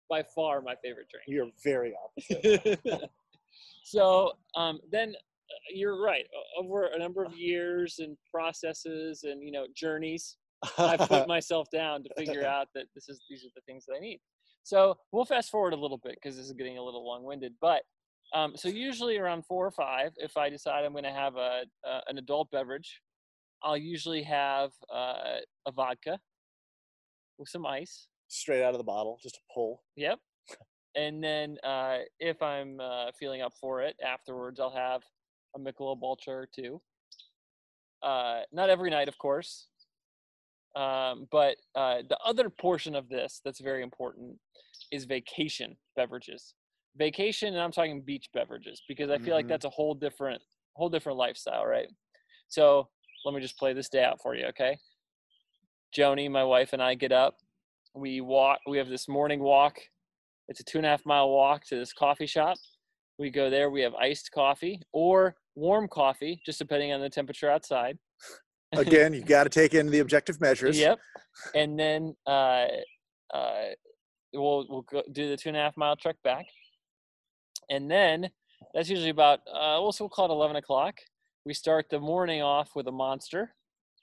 By 0.09 0.23
far 0.23 0.63
my 0.63 0.75
favorite 0.83 1.09
drink. 1.11 1.25
You're 1.27 1.51
very 1.63 1.93
opposite. 2.03 2.81
so 3.85 4.33
um, 4.57 4.81
then 4.91 5.11
uh, 5.11 5.75
you're 5.75 6.03
right. 6.03 6.25
Over 6.59 6.87
a 6.87 6.99
number 6.99 7.25
of 7.25 7.37
years 7.37 7.99
and 7.99 8.17
processes 8.33 9.25
and 9.25 9.43
you 9.43 9.53
know 9.53 9.67
journeys, 9.77 10.37
I 10.79 10.97
put 10.97 11.29
myself 11.29 11.69
down 11.73 12.03
to 12.05 12.11
figure 12.17 12.45
out 12.45 12.69
that 12.75 12.87
this 12.95 13.09
is 13.09 13.23
these 13.29 13.45
are 13.45 13.51
the 13.55 13.63
things 13.63 13.85
that 13.87 13.95
I 13.97 14.01
need. 14.01 14.21
So 14.63 14.97
we'll 15.13 15.25
fast 15.25 15.51
forward 15.51 15.73
a 15.73 15.77
little 15.77 15.99
bit 15.99 16.17
because 16.17 16.37
this 16.37 16.47
is 16.47 16.53
getting 16.53 16.79
a 16.79 16.83
little 16.83 17.07
long-winded. 17.07 17.55
But 17.61 17.83
um, 18.35 18.53
so 18.55 18.69
usually 18.69 19.17
around 19.17 19.47
four 19.47 19.67
or 19.67 19.71
five, 19.71 20.13
if 20.17 20.37
I 20.37 20.51
decide 20.51 20.85
I'm 20.85 20.93
going 20.93 21.05
to 21.05 21.11
have 21.11 21.37
a, 21.37 21.63
a 21.85 22.01
an 22.09 22.19
adult 22.19 22.51
beverage, 22.51 23.01
I'll 23.63 23.77
usually 23.77 24.23
have 24.23 24.71
uh, 24.93 25.41
a 25.67 25.73
vodka 25.73 26.19
with 27.39 27.49
some 27.49 27.67
ice. 27.67 28.09
Straight 28.29 28.63
out 28.63 28.75
of 28.75 28.79
the 28.79 28.85
bottle, 28.85 29.19
just 29.23 29.37
a 29.37 29.55
pull. 29.55 29.83
Yep. 29.97 30.19
And 30.95 31.23
then 31.23 31.59
uh, 31.65 31.99
if 32.19 32.43
I'm 32.43 32.81
uh, 32.81 33.13
feeling 33.19 33.41
up 33.41 33.53
for 33.61 33.83
it 33.83 33.97
afterwards, 34.05 34.59
I'll 34.61 34.75
have 34.75 35.03
a 35.55 35.59
Michelob 35.59 36.03
Ultra 36.03 36.35
or 36.35 36.49
two. 36.53 36.81
Uh, 38.03 38.41
not 38.53 38.71
every 38.71 38.91
night, 38.91 39.09
of 39.09 39.17
course. 39.19 39.69
Um, 40.79 41.27
but 41.33 41.57
uh, 41.75 42.03
the 42.09 42.19
other 42.25 42.49
portion 42.49 42.95
of 42.95 43.09
this 43.09 43.41
that's 43.45 43.61
very 43.61 43.83
important 43.83 44.39
is 44.93 45.05
vacation 45.05 45.77
beverages. 45.97 46.55
Vacation, 46.97 47.49
and 47.55 47.61
I'm 47.63 47.73
talking 47.73 48.01
beach 48.01 48.29
beverages 48.33 48.83
because 48.87 49.11
I 49.11 49.19
feel 49.19 49.35
like 49.35 49.47
Mhm. 49.47 49.49
that's 49.49 49.65
a 49.65 49.71
whole 49.71 49.95
different, 49.95 50.41
whole 50.77 50.89
different 50.89 51.19
lifestyle, 51.19 51.67
right? 51.67 51.89
So 52.47 52.89
let 53.25 53.35
me 53.35 53.41
just 53.41 53.59
play 53.59 53.73
this 53.73 53.89
day 53.89 54.05
out 54.05 54.21
for 54.23 54.37
you, 54.37 54.47
okay? 54.47 54.79
Joni, 55.93 56.31
my 56.31 56.45
wife, 56.45 56.73
and 56.73 56.83
I 56.83 56.95
get 56.95 57.13
up. 57.13 57.39
We 57.95 58.21
walk. 58.21 58.61
We 58.67 58.79
have 58.79 58.89
this 58.89 59.09
morning 59.09 59.41
walk. 59.41 59.79
It's 60.49 60.61
a 60.61 60.65
two 60.65 60.79
and 60.79 60.87
a 60.87 60.91
half 60.91 61.05
mile 61.05 61.29
walk 61.31 61.65
to 61.67 61.77
this 61.77 61.93
coffee 61.93 62.27
shop. 62.27 62.57
We 63.19 63.31
go 63.31 63.51
there. 63.51 63.69
We 63.71 63.81
have 63.83 63.95
iced 63.95 64.31
coffee 64.31 64.81
or 64.93 65.37
warm 65.57 65.89
coffee, 65.89 66.41
just 66.47 66.59
depending 66.61 66.93
on 66.93 67.01
the 67.01 67.11
temperature 67.11 67.51
outside. 67.51 67.99
Again, 68.73 69.15
you 69.15 69.23
got 69.25 69.45
to 69.45 69.51
take 69.51 69.75
in 69.75 69.91
the 69.91 70.01
objective 70.01 70.41
measures. 70.41 70.79
Yep. 70.79 70.99
And 71.55 71.79
then 71.79 72.15
uh, 72.27 72.67
uh, 73.33 73.65
we'll 74.33 74.67
we'll 74.69 74.83
go 74.83 75.03
do 75.13 75.29
the 75.29 75.37
two 75.37 75.49
and 75.51 75.57
a 75.57 75.61
half 75.61 75.77
mile 75.77 75.97
trek 75.97 76.17
back, 76.25 76.47
and 77.71 77.91
then 77.91 78.29
that's 78.75 78.89
usually 78.89 79.11
about 79.11 79.41
uh, 79.49 79.79
we'll, 79.81 79.95
we'll 80.01 80.09
call 80.09 80.27
it 80.27 80.33
eleven 80.33 80.57
o'clock. 80.57 80.97
We 81.47 81.55
start 81.55 81.87
the 81.91 82.01
morning 82.01 82.43
off 82.43 82.71
with 82.75 82.89
a 82.89 82.93
monster 82.93 83.55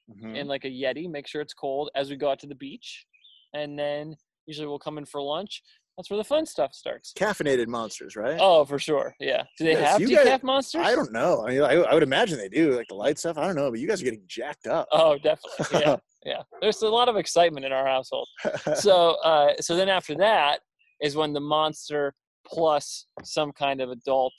Mhm. 0.09 0.39
and 0.39 0.47
like 0.47 0.65
a 0.65 0.69
Yeti. 0.69 1.09
Make 1.09 1.27
sure 1.27 1.41
it's 1.41 1.53
cold 1.53 1.89
as 1.95 2.09
we 2.11 2.15
go 2.15 2.29
out 2.29 2.39
to 2.39 2.47
the 2.47 2.55
beach, 2.55 3.05
and 3.53 3.77
then 3.77 4.15
usually 4.45 4.67
we'll 4.67 4.79
come 4.79 4.97
in 4.99 5.05
for 5.05 5.19
lunch. 5.21 5.61
That's 5.97 6.09
where 6.09 6.17
the 6.17 6.23
fun 6.25 6.45
stuff 6.45 6.73
starts. 6.73 7.13
Caffeinated 7.17 7.67
monsters, 7.67 8.17
right? 8.17 8.37
Oh, 8.39 8.65
for 8.65 8.77
sure. 8.77 9.15
Yeah. 9.19 9.43
Do 9.57 9.63
they 9.63 9.71
Yes, 9.71 9.97
have 9.97 10.01
decaf 10.01 10.25
guys- 10.25 10.43
monsters? 10.43 10.81
I 10.83 10.93
don't 10.93 11.13
know. 11.13 11.45
I, 11.45 11.51
mean, 11.51 11.61
I, 11.61 11.73
I 11.75 11.93
would 11.93 12.03
imagine 12.03 12.37
they 12.37 12.49
do, 12.49 12.73
like 12.75 12.87
the 12.89 12.95
light 12.95 13.17
stuff. 13.17 13.37
I 13.37 13.45
don't 13.47 13.55
know, 13.55 13.71
but 13.71 13.79
you 13.79 13.87
guys 13.87 14.01
are 14.01 14.05
getting 14.05 14.23
jacked 14.27 14.67
up. 14.67 14.87
Oh, 14.91 15.17
definitely. 15.17 15.79
Yeah. 15.79 15.95
yeah. 16.25 16.41
There's 16.61 16.81
a 16.81 16.89
lot 16.89 17.07
of 17.07 17.15
excitement 17.15 17.65
in 17.65 17.71
our 17.71 17.85
household. 17.87 18.27
so 18.75 19.11
uh, 19.23 19.53
so 19.61 19.75
then 19.77 19.87
after 19.87 20.15
that 20.15 20.59
is 21.01 21.15
when 21.15 21.31
the 21.33 21.39
monster 21.39 22.13
plus 22.45 23.05
some 23.23 23.51
kind 23.53 23.79
of 23.79 23.89
adult 23.89 24.33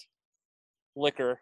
liquor 0.94 1.40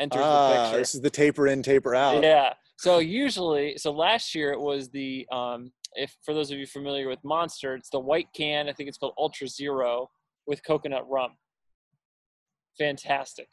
enters 0.00 0.20
ah, 0.24 0.48
the 0.48 0.62
picture. 0.64 0.78
this 0.78 0.94
is 0.94 1.00
the 1.00 1.10
taper 1.10 1.46
in, 1.46 1.62
taper 1.62 1.94
out. 1.94 2.22
Yeah. 2.22 2.54
So 2.78 2.98
usually, 2.98 3.76
so 3.78 3.92
last 3.92 4.34
year 4.34 4.52
it 4.52 4.60
was 4.60 4.88
the 4.90 5.26
um, 5.30 5.70
if 5.94 6.14
for 6.24 6.34
those 6.34 6.50
of 6.50 6.58
you 6.58 6.66
familiar 6.66 7.08
with 7.08 7.22
Monster, 7.24 7.74
it's 7.74 7.90
the 7.90 8.00
white 8.00 8.28
can. 8.36 8.68
I 8.68 8.72
think 8.72 8.88
it's 8.88 8.98
called 8.98 9.14
Ultra 9.18 9.48
Zero 9.48 10.10
with 10.46 10.64
coconut 10.64 11.08
rum. 11.08 11.32
Fantastic, 12.78 13.48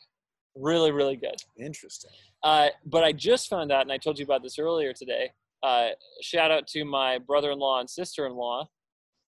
really 0.56 0.92
really 0.92 1.16
good. 1.16 1.42
Interesting. 1.60 2.12
Uh, 2.44 2.70
but 2.86 3.04
I 3.04 3.12
just 3.12 3.50
found 3.50 3.72
out, 3.72 3.82
and 3.82 3.92
I 3.92 3.98
told 3.98 4.18
you 4.18 4.26
about 4.26 4.44
this 4.44 4.58
earlier 4.60 4.94
today. 4.94 5.32
Uh, 5.64 5.90
shout 6.22 6.50
out 6.50 6.66
to 6.68 6.84
my 6.84 7.20
brother-in-law 7.20 7.82
and 7.82 7.90
sister-in-law 7.90 8.68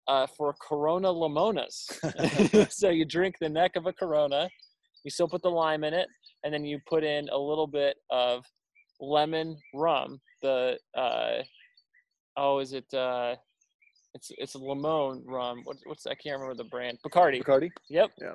uh, 0.07 0.27
for 0.37 0.55
Corona 0.61 1.07
Limonas. 1.07 1.85
so 2.71 2.89
you 2.89 3.05
drink 3.05 3.35
the 3.39 3.49
neck 3.49 3.75
of 3.75 3.85
a 3.85 3.93
Corona, 3.93 4.49
you 5.03 5.11
still 5.11 5.27
put 5.27 5.41
the 5.41 5.49
lime 5.49 5.83
in 5.83 5.93
it, 5.93 6.07
and 6.43 6.53
then 6.53 6.65
you 6.65 6.79
put 6.87 7.03
in 7.03 7.29
a 7.29 7.37
little 7.37 7.67
bit 7.67 7.97
of 8.09 8.43
lemon 8.99 9.57
rum. 9.73 10.19
The 10.41 10.77
uh, 10.95 11.43
oh, 12.37 12.59
is 12.59 12.73
it? 12.73 12.91
Uh, 12.93 13.35
it's 14.13 14.31
it's 14.37 14.55
a 14.55 14.57
limon 14.59 15.23
rum. 15.25 15.61
What, 15.63 15.77
what's 15.85 16.05
I 16.07 16.15
can't 16.15 16.39
remember 16.39 16.55
the 16.55 16.69
brand. 16.69 16.97
Bacardi. 17.05 17.43
Bacardi. 17.43 17.69
Yep. 17.89 18.11
Yeah. 18.21 18.31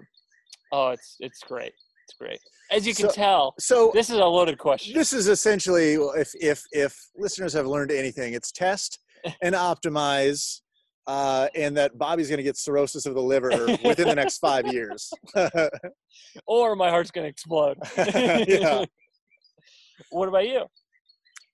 Oh, 0.73 0.89
it's 0.91 1.17
it's 1.21 1.41
great. 1.41 1.73
It's 2.05 2.17
great. 2.19 2.39
As 2.71 2.87
you 2.87 2.95
can 2.95 3.09
So- 3.09 3.15
tell, 3.15 3.55
So 3.59 3.91
this 3.95 4.11
is 4.11 4.17
a 4.17 4.25
loaded 4.25 4.59
question. 4.59 4.95
this 4.95 5.13
is 5.13 5.29
essentially, 5.29 5.95
if 5.95 6.31
if 6.35 6.63
if 6.73 6.97
listeners 7.17 7.53
have 7.55 7.67
learned 7.67 7.91
anything, 7.93 8.35
it's 8.35 8.53
test 8.53 8.99
and 9.43 9.55
optimize, 9.55 10.61
uh, 11.07 11.49
and 11.55 11.77
that 11.77 11.97
Bobby's 11.99 12.29
going 12.29 12.39
to 12.39 12.43
get 12.43 12.57
cirrhosis 12.57 13.07
of 13.07 13.15
the 13.15 13.23
liver 13.23 13.51
within 13.85 14.09
the 14.09 14.15
next 14.15 14.39
five 14.39 14.67
years. 14.73 15.13
or 16.47 16.77
my 16.77 16.91
heart's 16.91 17.11
gonna 17.11 17.29
explode. 17.29 17.79
Yeah. 17.97 18.85
What 20.11 20.29
about 20.29 20.47
you? 20.47 20.65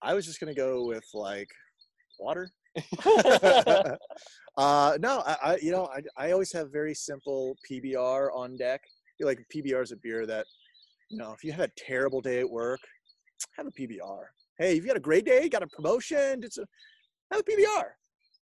I 0.01 0.15
was 0.15 0.25
just 0.25 0.41
going 0.41 0.55
to 0.55 0.59
go 0.59 0.85
with 0.87 1.05
like 1.13 1.49
water. 2.19 2.51
uh, 4.57 4.99
no, 5.01 5.23
I, 5.27 5.37
I 5.43 5.59
you 5.61 5.73
know 5.73 5.87
I, 5.87 6.27
I 6.27 6.33
always 6.33 6.53
have 6.53 6.71
very 6.71 6.95
simple 6.95 7.57
PBR 7.71 8.35
on 8.35 8.57
deck. 8.57 8.83
Like 9.21 9.45
PBR 9.55 9.83
is 9.83 9.93
a 9.93 9.97
beer 9.97 10.27
that 10.27 10.47
you 11.11 11.19
know 11.19 11.33
if 11.33 11.43
you 11.43 11.53
have 11.53 11.61
a 11.61 11.71
terrible 11.77 12.21
day 12.21 12.41
at 12.41 12.49
work, 12.49 12.81
have 13.57 13.67
a 13.67 13.73
PBR. 13.73 14.25
Hey, 14.59 14.77
if 14.77 14.83
you 14.83 14.89
got 14.89 14.97
a 14.97 15.01
great 15.01 15.25
day, 15.25 15.49
got 15.49 15.63
a 15.63 15.69
promotion, 15.69 16.43
it's 16.43 16.59
a 16.59 16.67
have 17.31 17.41
a 17.41 17.45
PBR. 17.45 17.85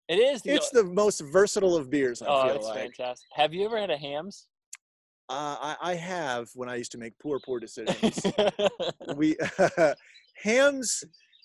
it 0.08 0.16
is. 0.16 0.42
The, 0.42 0.54
It's 0.54 0.70
the 0.70 0.84
most 0.84 1.20
versatile 1.32 1.76
of 1.76 1.90
beers. 1.90 2.22
I 2.22 2.26
oh, 2.28 2.46
feel 2.46 2.56
it's 2.56 2.66
like 2.66 2.94
fantastic. 2.96 3.28
Have 3.34 3.54
you 3.54 3.64
ever 3.66 3.78
had 3.78 3.90
a 3.90 3.96
Hamm's? 3.96 4.46
uh, 5.28 5.56
I, 5.60 5.76
I 5.82 5.94
have 5.94 6.48
when 6.54 6.68
I 6.68 6.76
used 6.76 6.92
to 6.92 6.98
make 6.98 7.18
poor 7.18 7.40
poor 7.44 7.60
decisions. 7.66 8.20
we 9.16 9.36
Hamm's 10.42 11.04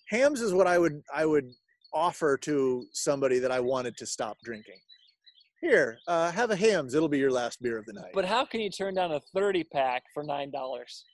Hamm's 0.10 0.42
is 0.42 0.54
what 0.54 0.68
I 0.68 0.78
would 0.78 1.02
I 1.14 1.26
would 1.26 1.52
offer 1.94 2.38
to 2.38 2.86
somebody 2.94 3.40
that 3.40 3.52
I 3.52 3.60
wanted 3.60 3.98
to 3.98 4.06
stop 4.06 4.38
drinking. 4.44 4.78
Here, 5.62 6.00
uh, 6.08 6.32
have 6.32 6.50
a 6.50 6.56
Hamm's. 6.56 6.96
It'll 6.96 7.08
be 7.08 7.20
your 7.20 7.32
last 7.32 7.62
beer 7.62 7.78
of 7.78 7.86
the 7.86 7.94
night. 7.94 8.12
but 8.14 8.26
how 8.26 8.44
can 8.46 8.62
you 8.62 8.70
turn 8.70 8.96
down 8.96 9.12
a 9.12 9.20
thirty 9.36 9.64
pack 9.64 10.04
for 10.14 10.24
nine 10.24 10.50
dollars? 10.52 11.06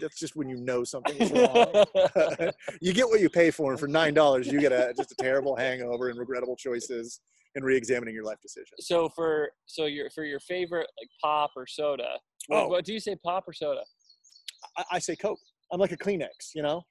That's 0.00 0.18
just 0.18 0.36
when 0.36 0.48
you 0.48 0.56
know 0.56 0.84
something 0.84 1.16
is 1.16 1.30
wrong. 1.30 1.84
you 2.80 2.92
get 2.94 3.06
what 3.08 3.20
you 3.20 3.28
pay 3.28 3.50
for, 3.50 3.70
and 3.72 3.78
for 3.78 3.88
nine 3.88 4.14
dollars, 4.14 4.46
you 4.46 4.58
get 4.58 4.72
a 4.72 4.94
just 4.96 5.12
a 5.12 5.14
terrible 5.16 5.54
hangover 5.54 6.08
and 6.08 6.18
regrettable 6.18 6.56
choices 6.56 7.20
and 7.56 7.64
re-examining 7.64 8.14
your 8.14 8.24
life 8.24 8.38
decisions. 8.40 8.70
so 8.86 9.08
for 9.10 9.50
so 9.66 9.84
your 9.86 10.08
for 10.10 10.24
your 10.24 10.40
favorite 10.40 10.86
like 11.00 11.08
pop 11.22 11.50
or 11.56 11.66
soda. 11.66 12.16
What, 12.46 12.64
Oh. 12.64 12.68
what 12.68 12.84
do 12.86 12.92
you 12.94 13.00
say? 13.00 13.16
Pop 13.22 13.44
or 13.46 13.52
soda? 13.52 13.82
I, 14.78 14.84
I 14.92 14.98
say 14.98 15.14
Coke. 15.14 15.38
I'm 15.72 15.78
like 15.78 15.92
a 15.92 15.96
Kleenex, 15.96 16.50
you 16.54 16.62
know. 16.62 16.82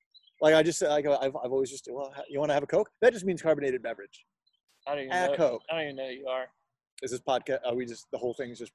Like 0.41 0.53
I 0.55 0.63
just 0.63 0.81
like 0.81 1.05
I've 1.05 1.35
I've 1.35 1.51
always 1.51 1.69
just 1.69 1.87
well, 1.91 2.13
you 2.29 2.39
want 2.39 2.49
to 2.49 2.53
have 2.53 2.63
a 2.63 2.67
Coke? 2.67 2.89
That 3.01 3.13
just 3.13 3.25
means 3.25 3.41
carbonated 3.41 3.81
beverage. 3.83 4.25
I 4.87 4.91
don't 4.95 5.03
even 5.05 5.11
Add 5.13 5.31
know. 5.31 5.37
Coke. 5.37 5.61
I 5.69 5.75
don't 5.75 5.83
even 5.83 5.95
know 5.97 6.09
you 6.09 6.27
are. 6.27 6.45
Is 7.03 7.11
this 7.11 7.19
podcast? 7.21 7.59
Are 7.65 7.75
we 7.75 7.85
just 7.85 8.07
the 8.11 8.17
whole 8.17 8.33
thing's 8.33 8.57
just? 8.59 8.71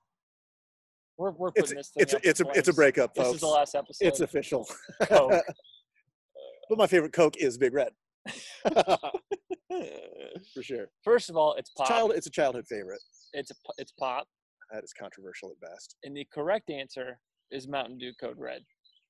We're 1.17 1.31
we're 1.31 1.49
It's 1.55 1.61
putting 1.61 1.77
this 1.77 1.89
thing. 1.91 2.03
it's 2.03 2.13
a, 2.15 2.29
it's 2.29 2.41
a 2.41 2.45
it's 2.55 2.69
a 2.69 2.73
breakup, 2.75 3.15
This 3.15 3.25
folks. 3.25 3.35
is 3.37 3.41
the 3.41 3.47
last 3.49 3.75
episode. 3.75 4.07
It's 4.07 4.21
official. 4.21 4.67
Coke. 5.05 5.33
but 6.69 6.79
my 6.79 6.87
favorite 6.87 7.13
Coke 7.13 7.37
is 7.39 7.57
Big 7.57 7.73
Red. 7.73 7.93
For 10.55 10.63
sure. 10.63 10.87
First 11.03 11.31
of 11.31 11.37
all, 11.37 11.55
it's 11.55 11.71
It's, 11.71 11.75
pop. 11.77 11.89
child, 11.89 12.13
it's 12.15 12.27
a 12.27 12.31
childhood 12.31 12.67
favorite. 12.69 13.01
It's 13.33 13.51
a, 13.51 13.55
it's 13.79 13.93
pop, 13.93 14.27
That 14.73 14.85
is 14.85 14.93
controversial 14.99 15.51
at 15.51 15.61
best. 15.61 15.97
and 16.05 16.17
the 16.17 16.27
correct 16.33 16.71
answer 16.71 17.19
is 17.51 17.67
Mountain 17.69 17.99
Dew 17.99 18.13
Code 18.21 18.39
Red. 18.39 18.63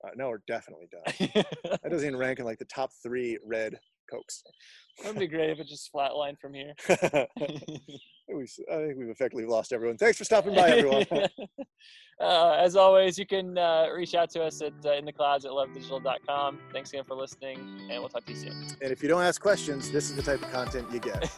Uh, 0.04 0.10
no, 0.16 0.28
we're 0.28 0.42
definitely 0.46 0.88
done. 0.90 1.30
that 1.64 1.90
doesn't 1.90 2.06
even 2.06 2.18
rank 2.18 2.38
in 2.38 2.44
like 2.44 2.58
the 2.58 2.64
top 2.66 2.90
three 3.02 3.38
red 3.44 3.78
cokes. 4.10 4.42
That'd 5.02 5.18
be 5.18 5.26
great 5.26 5.50
if 5.50 5.58
it 5.58 5.66
just 5.66 5.90
flatlined 5.92 6.38
from 6.38 6.54
here. 6.54 6.74
we, 6.88 6.96
I 8.70 8.76
think 8.76 8.96
we've 8.96 9.08
effectively 9.08 9.44
lost 9.44 9.72
everyone. 9.72 9.96
Thanks 9.96 10.18
for 10.18 10.24
stopping 10.24 10.54
by, 10.54 10.70
everyone. 10.70 11.06
uh, 12.20 12.52
as 12.52 12.76
always, 12.76 13.18
you 13.18 13.26
can 13.26 13.58
uh, 13.58 13.88
reach 13.94 14.14
out 14.14 14.30
to 14.30 14.42
us 14.42 14.62
at 14.62 14.72
uh, 14.84 14.92
in 14.92 15.04
the 15.04 15.12
clouds 15.12 15.44
at 15.44 15.50
levdigital.com. 15.50 16.58
Thanks 16.72 16.90
again 16.90 17.04
for 17.04 17.16
listening, 17.16 17.58
and 17.90 18.00
we'll 18.00 18.08
talk 18.08 18.24
to 18.26 18.32
you 18.32 18.38
soon. 18.38 18.68
and 18.82 18.92
if 18.92 19.02
you 19.02 19.08
don't 19.08 19.22
ask 19.22 19.40
questions, 19.40 19.90
this 19.90 20.10
is 20.10 20.16
the 20.16 20.22
type 20.22 20.42
of 20.42 20.50
content 20.52 20.86
you 20.92 21.00
get. 21.00 21.30